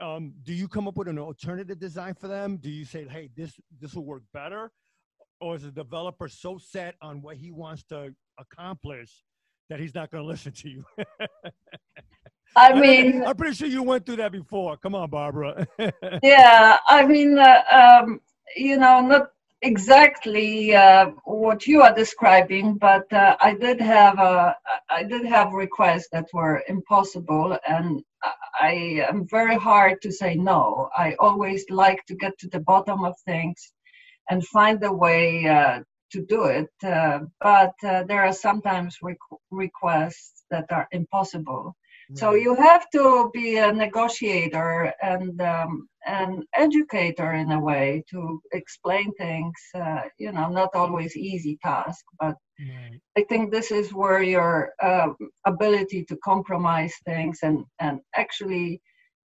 um, 0.00 0.34
do 0.42 0.52
you 0.52 0.68
come 0.68 0.88
up 0.88 0.96
with 0.96 1.08
an 1.08 1.18
alternative 1.18 1.78
design 1.78 2.14
for 2.14 2.28
them? 2.28 2.56
Do 2.58 2.70
you 2.70 2.84
say, 2.84 3.06
hey, 3.08 3.30
this 3.36 3.52
this 3.80 3.94
will 3.94 4.04
work 4.04 4.22
better, 4.32 4.70
or 5.40 5.56
is 5.56 5.62
the 5.62 5.70
developer 5.70 6.28
so 6.28 6.58
set 6.58 6.94
on 7.00 7.22
what 7.22 7.36
he 7.36 7.50
wants 7.50 7.84
to 7.84 8.14
accomplish 8.38 9.24
that 9.68 9.80
he's 9.80 9.94
not 9.94 10.10
going 10.10 10.22
to 10.22 10.28
listen 10.28 10.52
to 10.52 10.68
you? 10.68 10.84
I 12.56 12.78
mean, 12.78 13.22
I'm 13.24 13.36
pretty 13.36 13.54
sure 13.54 13.68
you 13.68 13.82
went 13.82 14.06
through 14.06 14.16
that 14.16 14.32
before. 14.32 14.78
Come 14.78 14.94
on, 14.94 15.10
Barbara. 15.10 15.66
yeah, 16.22 16.78
I 16.86 17.04
mean, 17.04 17.38
uh, 17.38 17.62
um, 17.70 18.20
you 18.56 18.78
know, 18.78 19.00
not 19.00 19.30
exactly 19.62 20.74
uh, 20.74 21.10
what 21.24 21.66
you 21.66 21.82
are 21.82 21.94
describing, 21.94 22.74
but 22.74 23.10
uh, 23.12 23.36
I 23.40 23.54
did 23.54 23.80
have 23.80 24.18
a, 24.18 24.56
I 24.88 25.02
did 25.02 25.26
have 25.26 25.52
requests 25.52 26.08
that 26.12 26.26
were 26.32 26.62
impossible, 26.68 27.58
and 27.68 28.02
I 28.60 29.04
am 29.08 29.26
very 29.28 29.56
hard 29.56 30.02
to 30.02 30.12
say 30.12 30.36
no. 30.36 30.90
I 30.96 31.16
always 31.20 31.64
like 31.70 32.04
to 32.06 32.14
get 32.16 32.38
to 32.40 32.48
the 32.48 32.60
bottom 32.60 33.04
of 33.04 33.14
things 33.26 33.72
and 34.30 34.46
find 34.46 34.82
a 34.84 34.92
way 34.92 35.46
uh, 35.48 35.80
to 36.12 36.26
do 36.26 36.44
it, 36.44 36.70
uh, 36.84 37.20
but 37.40 37.74
uh, 37.84 38.04
there 38.04 38.22
are 38.24 38.32
sometimes 38.32 38.98
requ- 39.02 39.38
requests 39.50 40.44
that 40.50 40.66
are 40.72 40.88
impossible. 40.92 41.76
So 42.14 42.34
you 42.34 42.54
have 42.54 42.88
to 42.90 43.30
be 43.34 43.56
a 43.56 43.72
negotiator 43.72 44.92
and 45.02 45.40
um, 45.40 45.88
an 46.06 46.44
educator 46.54 47.32
in 47.32 47.50
a 47.50 47.60
way 47.60 48.04
to 48.10 48.40
explain 48.52 49.12
things. 49.14 49.54
Uh, 49.74 50.02
you 50.18 50.30
know, 50.30 50.48
not 50.48 50.74
always 50.74 51.16
easy 51.16 51.58
task, 51.62 52.04
but 52.20 52.36
right. 52.60 53.00
I 53.18 53.22
think 53.28 53.50
this 53.50 53.72
is 53.72 53.92
where 53.92 54.22
your 54.22 54.72
uh, 54.80 55.08
ability 55.46 56.04
to 56.04 56.16
compromise 56.18 56.94
things 57.04 57.40
and 57.42 57.64
and 57.80 58.00
actually, 58.14 58.80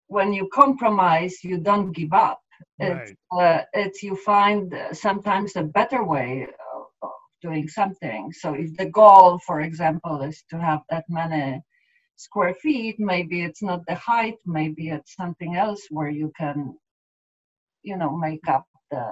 when 0.07 0.33
you 0.33 0.49
compromise, 0.53 1.43
you 1.43 1.57
don't 1.57 1.91
give 1.91 2.13
up. 2.13 2.39
Right. 2.79 3.09
It's, 3.09 3.13
uh, 3.31 3.61
it's 3.73 4.03
you 4.03 4.15
find 4.15 4.73
sometimes 4.91 5.55
a 5.55 5.63
better 5.63 6.03
way 6.03 6.47
of, 6.75 6.83
of 7.01 7.11
doing 7.41 7.67
something. 7.67 8.31
So 8.33 8.53
if 8.53 8.75
the 8.77 8.89
goal, 8.89 9.39
for 9.45 9.61
example, 9.61 10.21
is 10.21 10.43
to 10.49 10.57
have 10.57 10.81
that 10.89 11.05
many 11.09 11.61
square 12.25 12.53
feet 12.63 12.95
maybe 12.99 13.43
it's 13.43 13.63
not 13.69 13.81
the 13.88 13.95
height 13.95 14.39
maybe 14.45 14.89
it's 14.89 15.15
something 15.15 15.55
else 15.55 15.81
where 15.89 16.10
you 16.10 16.31
can 16.38 16.57
you 17.84 17.97
know 17.97 18.15
make 18.15 18.47
up 18.47 18.65
the 18.91 19.05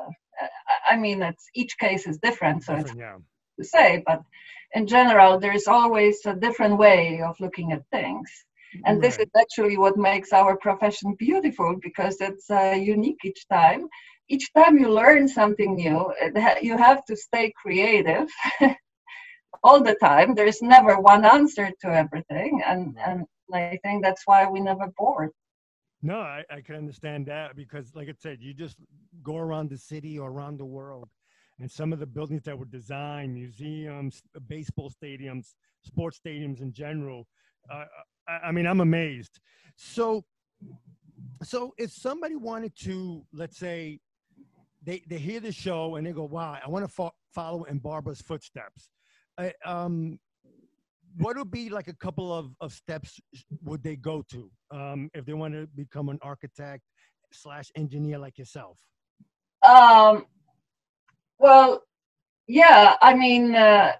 I 0.89 0.95
mean, 0.95 1.22
it's 1.22 1.50
each 1.54 1.78
case 1.78 2.08
is 2.08 2.17
different, 2.17 2.63
so 2.63 2.76
Different, 2.76 3.00
yeah. 3.00 3.17
to 3.58 3.63
say, 3.63 4.04
but 4.06 4.22
in 4.74 4.88
general, 4.88 5.39
there's 5.39 5.67
always 5.67 6.26
a 6.26 6.36
different 6.36 6.78
way 6.78 7.22
of 7.22 7.39
looking 7.39 7.72
at 7.72 7.88
things. 7.91 8.30
And 8.86 9.02
this 9.02 9.17
is 9.17 9.30
actually 9.36 9.78
what 9.78 9.98
makes 9.98 10.32
our 10.32 10.56
profession 10.56 11.15
beautiful 11.17 11.76
because 11.82 12.17
it's 12.22 12.50
uh, 12.52 12.78
unique 12.80 13.19
each 13.26 13.48
time. 13.48 13.88
Each 14.30 14.54
time 14.54 14.78
you 14.78 14.89
learn 14.89 15.28
something 15.28 15.76
new, 15.76 16.13
it 16.22 16.38
ha- 16.38 16.60
you 16.62 16.78
have 16.78 17.04
to 17.06 17.15
stay 17.15 17.52
creative 17.60 18.30
all 19.64 19.82
the 19.84 19.96
time. 19.96 20.36
There's 20.36 20.62
never 20.62 21.00
one 21.00 21.26
answer 21.26 21.72
to 21.82 21.88
everything, 21.88 22.62
and 22.66 22.98
and 23.06 23.26
I 23.54 23.80
think 23.84 24.04
that's 24.04 24.24
why 24.26 24.48
we 24.50 24.60
never 24.60 24.88
bored. 24.98 25.32
No, 26.02 26.20
I, 26.20 26.44
I 26.50 26.62
can 26.62 26.76
understand 26.76 27.26
that 27.26 27.56
because, 27.56 27.94
like 27.94 28.08
I 28.08 28.14
said, 28.18 28.38
you 28.40 28.54
just 28.54 28.78
go 29.22 29.38
around 29.38 29.70
the 29.70 29.78
city 29.78 30.18
or 30.18 30.30
around 30.30 30.58
the 30.58 30.66
world, 30.66 31.10
and 31.60 31.70
some 31.70 31.92
of 31.92 32.00
the 32.00 32.06
buildings 32.06 32.44
that 32.44 32.58
were 32.58 32.66
designed, 32.66 33.34
museums, 33.34 34.22
baseball 34.48 34.92
stadiums, 34.92 35.56
sports 35.84 36.20
stadiums 36.26 36.62
in 36.62 36.72
general. 36.72 37.28
Uh, 37.70 37.86
I, 38.28 38.48
I 38.48 38.52
mean, 38.52 38.66
I'm 38.66 38.80
amazed. 38.80 39.40
So, 39.76 40.24
so 41.44 41.74
if 41.78 41.92
somebody 41.92 42.38
wanted 42.38 42.74
to, 42.84 43.26
let's 43.34 43.58
say, 43.58 44.00
they 44.82 45.04
they 45.10 45.18
hear 45.18 45.42
the 45.42 45.52
show 45.52 45.96
and 45.98 46.08
they 46.08 46.14
go, 46.14 46.24
"Wow, 46.24 46.58
I 46.66 46.70
want 46.70 46.86
to 46.86 46.90
fo- 46.92 47.16
follow 47.34 47.64
in 47.66 47.80
Barbara's 47.80 48.22
footsteps." 48.22 48.90
I, 49.39 49.54
um, 49.65 50.19
what 51.17 51.38
would 51.38 51.52
be 51.52 51.69
like 51.69 51.88
a 51.88 51.95
couple 51.95 52.34
of, 52.34 52.52
of 52.60 52.73
steps 52.73 53.19
would 53.63 53.82
they 53.84 53.95
go 53.95 54.23
to 54.32 54.52
um, 54.71 55.10
if 55.13 55.25
they 55.25 55.34
want 55.34 55.54
to 55.54 55.67
become 55.75 56.10
an 56.10 56.19
architect 56.21 56.84
slash 57.32 57.71
engineer 57.75 58.19
like 58.19 58.38
yourself? 58.38 58.78
Um, 59.67 60.25
well, 61.39 61.84
yeah, 62.47 62.95
I 63.02 63.13
mean, 63.13 63.56
uh, 63.56 63.93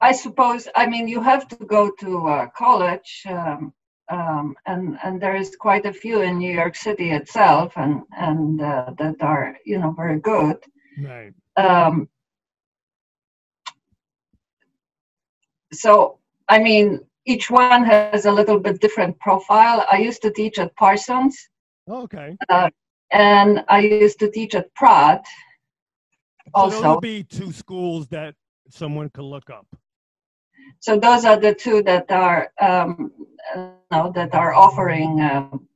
I 0.00 0.12
suppose, 0.12 0.68
I 0.76 0.86
mean, 0.86 1.08
you 1.08 1.20
have 1.20 1.48
to 1.48 1.56
go 1.56 1.90
to 2.00 2.28
uh, 2.28 2.46
college, 2.56 3.22
um, 3.28 3.74
um, 4.10 4.56
and 4.66 4.98
and 5.04 5.20
there 5.20 5.36
is 5.36 5.54
quite 5.56 5.86
a 5.86 5.92
few 5.92 6.22
in 6.22 6.38
New 6.38 6.52
York 6.52 6.74
City 6.74 7.10
itself, 7.10 7.74
and 7.76 8.02
and 8.16 8.60
uh, 8.60 8.92
that 8.98 9.16
are 9.20 9.56
you 9.64 9.78
know 9.78 9.92
very 9.92 10.18
good. 10.18 10.56
Right. 11.02 11.32
Um, 11.56 12.08
so, 15.72 16.18
I 16.48 16.58
mean, 16.58 17.00
each 17.26 17.50
one 17.50 17.84
has 17.84 18.10
a 18.26 18.32
little 18.32 18.58
bit 18.58 18.80
different 18.80 19.18
profile. 19.18 19.84
I 19.90 19.98
used 19.98 20.22
to 20.22 20.30
teach 20.30 20.58
at 20.58 20.74
Parsons, 20.76 21.48
Oh, 21.88 22.02
okay. 22.02 22.38
and 23.12 23.64
I 23.68 23.80
used 23.80 24.18
to 24.20 24.30
teach 24.30 24.54
at 24.54 24.72
Pratt. 24.74 25.24
So 26.54 26.66
Also, 26.66 26.82
would 26.82 27.00
be 27.00 27.22
two 27.24 27.52
schools 27.52 28.08
that 28.08 28.34
someone 28.68 29.08
could 29.10 29.24
look 29.24 29.50
up. 29.50 29.66
so 30.80 30.98
those 30.98 31.24
are 31.24 31.38
the 31.38 31.54
two 31.54 31.82
that 31.82 32.10
are 32.10 32.48
um, 32.60 33.12
uh, 33.54 33.70
no, 33.90 34.10
that 34.14 34.34
are 34.34 34.54
offering 34.54 35.20
um, 35.20 35.66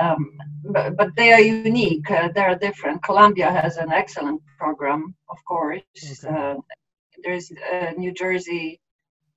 um, 0.00 0.38
but, 0.64 0.96
but 0.96 1.10
they 1.16 1.32
are 1.32 1.40
unique 1.40 2.10
uh, 2.10 2.28
they're 2.34 2.56
different 2.56 3.02
columbia 3.02 3.50
has 3.50 3.78
an 3.78 3.92
excellent 3.92 4.40
program 4.58 5.14
of 5.30 5.38
course 5.46 6.10
Okay. 6.10 6.34
uh, 6.34 6.54
there's 7.24 7.50
uh, 7.72 7.92
new 7.96 8.12
jersey 8.12 8.80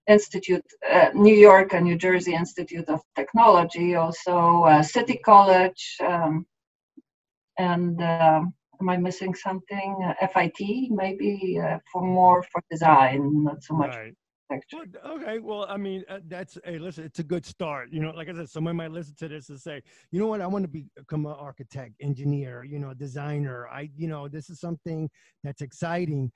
institute 0.08 0.66
uh, 0.92 1.10
new 1.14 1.34
york 1.36 1.74
and 1.74 1.86
new 1.86 1.98
jersey 1.98 2.34
institute 2.34 2.88
of 2.90 3.02
technology 3.16 3.96
also 3.96 4.64
uh, 4.64 4.82
city 4.84 5.18
college 5.18 5.98
um, 6.02 6.46
and 7.58 8.02
um 8.02 8.54
am 8.82 8.90
i 8.90 8.98
missing 8.98 9.34
something 9.34 9.96
uh, 10.08 10.28
FIT 10.28 10.60
maybe 10.92 11.60
uh, 11.64 11.78
for 11.92 12.02
more 12.02 12.44
for 12.52 12.62
design 12.70 13.44
not 13.44 13.64
so 13.64 13.74
much 13.76 13.96
Right. 13.96 14.14
Well, 14.50 14.60
okay. 15.18 15.40
Well, 15.40 15.66
I 15.68 15.78
mean, 15.78 16.04
uh, 16.10 16.20
that's 16.28 16.58
hey, 16.64 16.78
listen. 16.78 17.04
It's 17.04 17.20
a 17.20 17.24
good 17.24 17.46
start. 17.46 17.90
You 17.92 18.02
know, 18.02 18.12
like 18.12 18.30
I 18.30 18.34
said, 18.34 18.50
someone 18.50 18.76
might 18.76 18.92
listen 18.92 19.16
to 19.20 19.28
this 19.28 19.50
and 19.50 19.60
say, 19.60 19.82
you 20.12 20.20
know 20.20 20.28
what, 20.28 20.42
I 20.42 20.48
want 20.48 20.64
to 20.72 20.84
become 20.98 21.26
an 21.26 21.32
architect, 21.34 21.94
engineer, 22.00 22.64
you 22.64 22.80
know, 22.80 22.94
designer. 22.94 23.68
I, 23.68 23.90
you 23.96 24.08
know, 24.08 24.28
this 24.28 24.50
is 24.50 24.60
something 24.60 25.10
that's 25.44 25.62
exciting. 25.62 26.32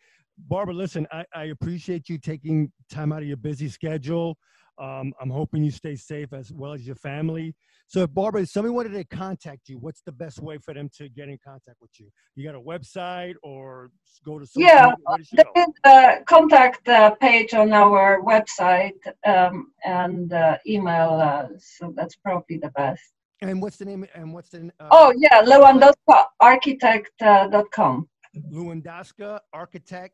Barbara, 0.48 0.74
listen, 0.74 1.06
I, 1.12 1.26
I 1.36 1.44
appreciate 1.46 2.10
you 2.10 2.18
taking 2.18 2.72
time 2.90 3.12
out 3.12 3.22
of 3.22 3.28
your 3.28 3.38
busy 3.38 3.70
schedule. 3.70 4.38
Um, 4.80 5.14
I'm 5.20 5.30
hoping 5.30 5.64
you 5.64 5.72
stay 5.72 5.96
safe 5.96 6.32
as 6.34 6.52
well 6.54 6.74
as 6.74 6.88
your 6.88 6.96
family. 6.96 7.54
So, 7.88 8.02
if 8.04 8.14
Barbara, 8.14 8.44
if 8.44 8.50
somebody 8.50 8.72
wanted 8.74 8.94
to 8.94 9.04
contact 9.04 9.68
you, 9.68 9.78
what's 9.80 10.02
the 10.02 10.12
best 10.12 10.40
way 10.40 10.58
for 10.58 10.74
them 10.74 10.90
to 10.98 11.10
get 11.10 11.28
in 11.28 11.38
contact 11.44 11.78
with 11.82 11.92
you? 12.00 12.08
You 12.36 12.46
got 12.46 12.56
a 12.56 12.62
website 12.62 13.34
or 13.44 13.90
go 14.24 14.40
to 14.40 14.46
social 14.46 14.62
Yeah, 14.62 14.82
media? 14.84 14.96
Where 15.04 15.18
does? 15.18 15.30
There 15.32 15.64
is 15.64 16.22
a 16.22 16.24
contact 16.26 16.88
uh, 16.88 17.12
page 17.16 17.54
on 17.54 17.74
our 17.74 18.22
website 18.22 19.00
um, 19.26 19.72
and 19.84 20.32
uh, 20.32 20.58
email, 20.68 21.14
uh, 21.14 21.48
so 21.58 21.94
that's 21.96 22.16
probably 22.16 22.58
the 22.58 22.70
best. 22.70 23.02
And 23.42 23.62
what's 23.62 23.78
the 23.78 23.86
name? 23.86 24.06
And 24.14 24.34
what's 24.34 24.50
the 24.50 24.72
uh, 24.80 24.90
Oh, 24.92 25.14
yeah, 25.18 25.42
Lewandowska 25.42 26.26
architect.com. 26.40 28.08
Lewandowska 28.52 29.40
Architect 29.54 30.14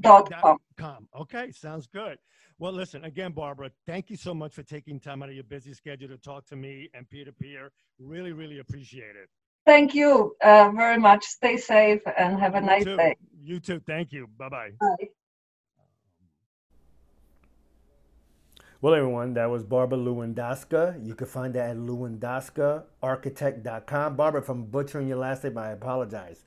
Dot 0.00 0.30
com. 0.40 0.58
com. 0.76 1.08
Okay, 1.16 1.52
sounds 1.52 1.86
good. 1.86 2.18
Well, 2.58 2.72
listen, 2.72 3.04
again, 3.04 3.32
Barbara, 3.32 3.70
thank 3.86 4.08
you 4.08 4.16
so 4.16 4.32
much 4.32 4.54
for 4.54 4.62
taking 4.62 4.98
time 4.98 5.22
out 5.22 5.28
of 5.28 5.34
your 5.34 5.44
busy 5.44 5.74
schedule 5.74 6.08
to 6.08 6.16
talk 6.16 6.46
to 6.46 6.56
me 6.56 6.88
and 6.94 7.06
peer 7.10 7.26
to 7.26 7.32
peer. 7.32 7.70
Really, 7.98 8.32
really 8.32 8.60
appreciate 8.60 9.14
it. 9.14 9.28
Thank 9.66 9.94
you 9.94 10.34
uh, 10.42 10.70
very 10.74 10.98
much. 10.98 11.22
Stay 11.24 11.58
safe 11.58 12.00
and 12.18 12.38
have 12.38 12.54
a 12.54 12.60
You 12.60 12.66
nice 12.66 12.84
too. 12.84 12.96
day. 12.96 13.16
You 13.42 13.60
too. 13.60 13.80
Thank 13.86 14.10
you. 14.12 14.26
Bye 14.38 14.48
bye. 14.48 14.70
Bye. 14.80 15.08
Well, 18.80 18.94
everyone, 18.94 19.34
that 19.34 19.50
was 19.50 19.62
Barbara 19.64 19.98
Lewandowska. 19.98 21.04
You 21.04 21.14
can 21.14 21.26
find 21.26 21.52
that 21.54 21.70
at 21.70 21.76
lewandowskaarchitect.com. 21.76 24.16
Barbara, 24.16 24.40
if 24.42 24.48
I'm 24.48 24.64
butchering 24.64 25.08
your 25.08 25.16
last 25.18 25.44
name, 25.44 25.58
I 25.58 25.70
apologize. 25.70 26.42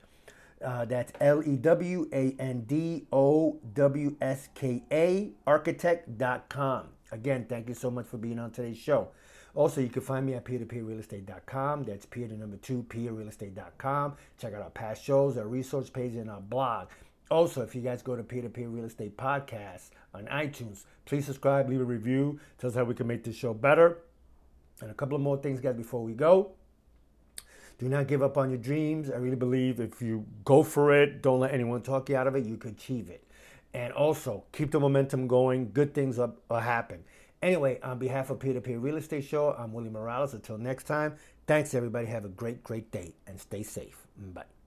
Uh, 0.64 0.84
that's 0.84 1.12
L 1.20 1.42
E 1.44 1.56
W 1.56 2.08
A 2.12 2.36
N 2.38 2.62
D 2.62 3.06
O 3.12 3.58
W 3.74 4.16
S 4.20 4.48
K 4.54 4.82
A 4.92 5.32
architect.com. 5.46 6.88
Again, 7.12 7.46
thank 7.48 7.68
you 7.68 7.74
so 7.74 7.90
much 7.90 8.06
for 8.06 8.18
being 8.18 8.38
on 8.38 8.50
today's 8.50 8.78
show. 8.78 9.08
Also, 9.54 9.80
you 9.80 9.88
can 9.88 10.02
find 10.02 10.24
me 10.24 10.34
at 10.34 10.44
peer-to-peerrealestate.com. 10.44 11.82
That's 11.82 12.06
peer 12.06 12.28
to 12.28 12.36
number 12.36 12.56
two, 12.58 12.84
peerrealestate.com. 12.88 14.14
Check 14.38 14.54
out 14.54 14.62
our 14.62 14.70
past 14.70 15.02
shows, 15.02 15.36
our 15.36 15.48
resource 15.48 15.90
page, 15.90 16.14
and 16.14 16.30
our 16.30 16.40
blog. 16.40 16.88
Also, 17.30 17.62
if 17.62 17.74
you 17.74 17.80
guys 17.80 18.02
go 18.02 18.16
to 18.16 18.22
Peer 18.22 18.42
to 18.42 18.48
Peer 18.48 18.68
Real 18.68 18.84
Estate 18.84 19.16
Podcast 19.16 19.90
on 20.14 20.26
iTunes, 20.26 20.84
please 21.04 21.26
subscribe, 21.26 21.68
leave 21.68 21.80
a 21.80 21.84
review. 21.84 22.40
Tell 22.58 22.70
us 22.70 22.76
how 22.76 22.84
we 22.84 22.94
can 22.94 23.06
make 23.06 23.24
this 23.24 23.36
show 23.36 23.54
better. 23.54 23.98
And 24.80 24.90
a 24.90 24.94
couple 24.94 25.14
of 25.14 25.22
more 25.22 25.36
things, 25.36 25.60
guys, 25.60 25.76
before 25.76 26.02
we 26.02 26.12
go. 26.12 26.52
Do 27.80 27.88
not 27.88 28.08
give 28.08 28.22
up 28.22 28.36
on 28.36 28.50
your 28.50 28.58
dreams. 28.58 29.10
I 29.10 29.16
really 29.16 29.36
believe 29.36 29.80
if 29.80 30.02
you 30.02 30.26
go 30.44 30.62
for 30.62 30.92
it, 30.92 31.22
don't 31.22 31.40
let 31.40 31.54
anyone 31.54 31.80
talk 31.80 32.10
you 32.10 32.16
out 32.16 32.26
of 32.26 32.36
it, 32.36 32.44
you 32.44 32.58
can 32.58 32.72
achieve 32.72 33.08
it. 33.08 33.24
And 33.72 33.90
also, 33.94 34.44
keep 34.52 34.70
the 34.70 34.78
momentum 34.78 35.26
going. 35.26 35.70
Good 35.72 35.94
things 35.94 36.18
will, 36.18 36.36
will 36.50 36.58
happen. 36.58 37.04
Anyway, 37.40 37.80
on 37.82 37.98
behalf 37.98 38.28
of 38.28 38.38
Peer 38.38 38.52
to 38.52 38.60
Peer 38.60 38.78
Real 38.78 38.98
Estate 38.98 39.24
Show, 39.24 39.54
I'm 39.58 39.72
Willie 39.72 39.88
Morales. 39.88 40.34
Until 40.34 40.58
next 40.58 40.84
time, 40.84 41.16
thanks 41.46 41.72
everybody. 41.72 42.04
Have 42.04 42.26
a 42.26 42.28
great, 42.28 42.62
great 42.62 42.90
day 42.90 43.14
and 43.26 43.40
stay 43.40 43.62
safe. 43.62 43.96
Bye. 44.18 44.59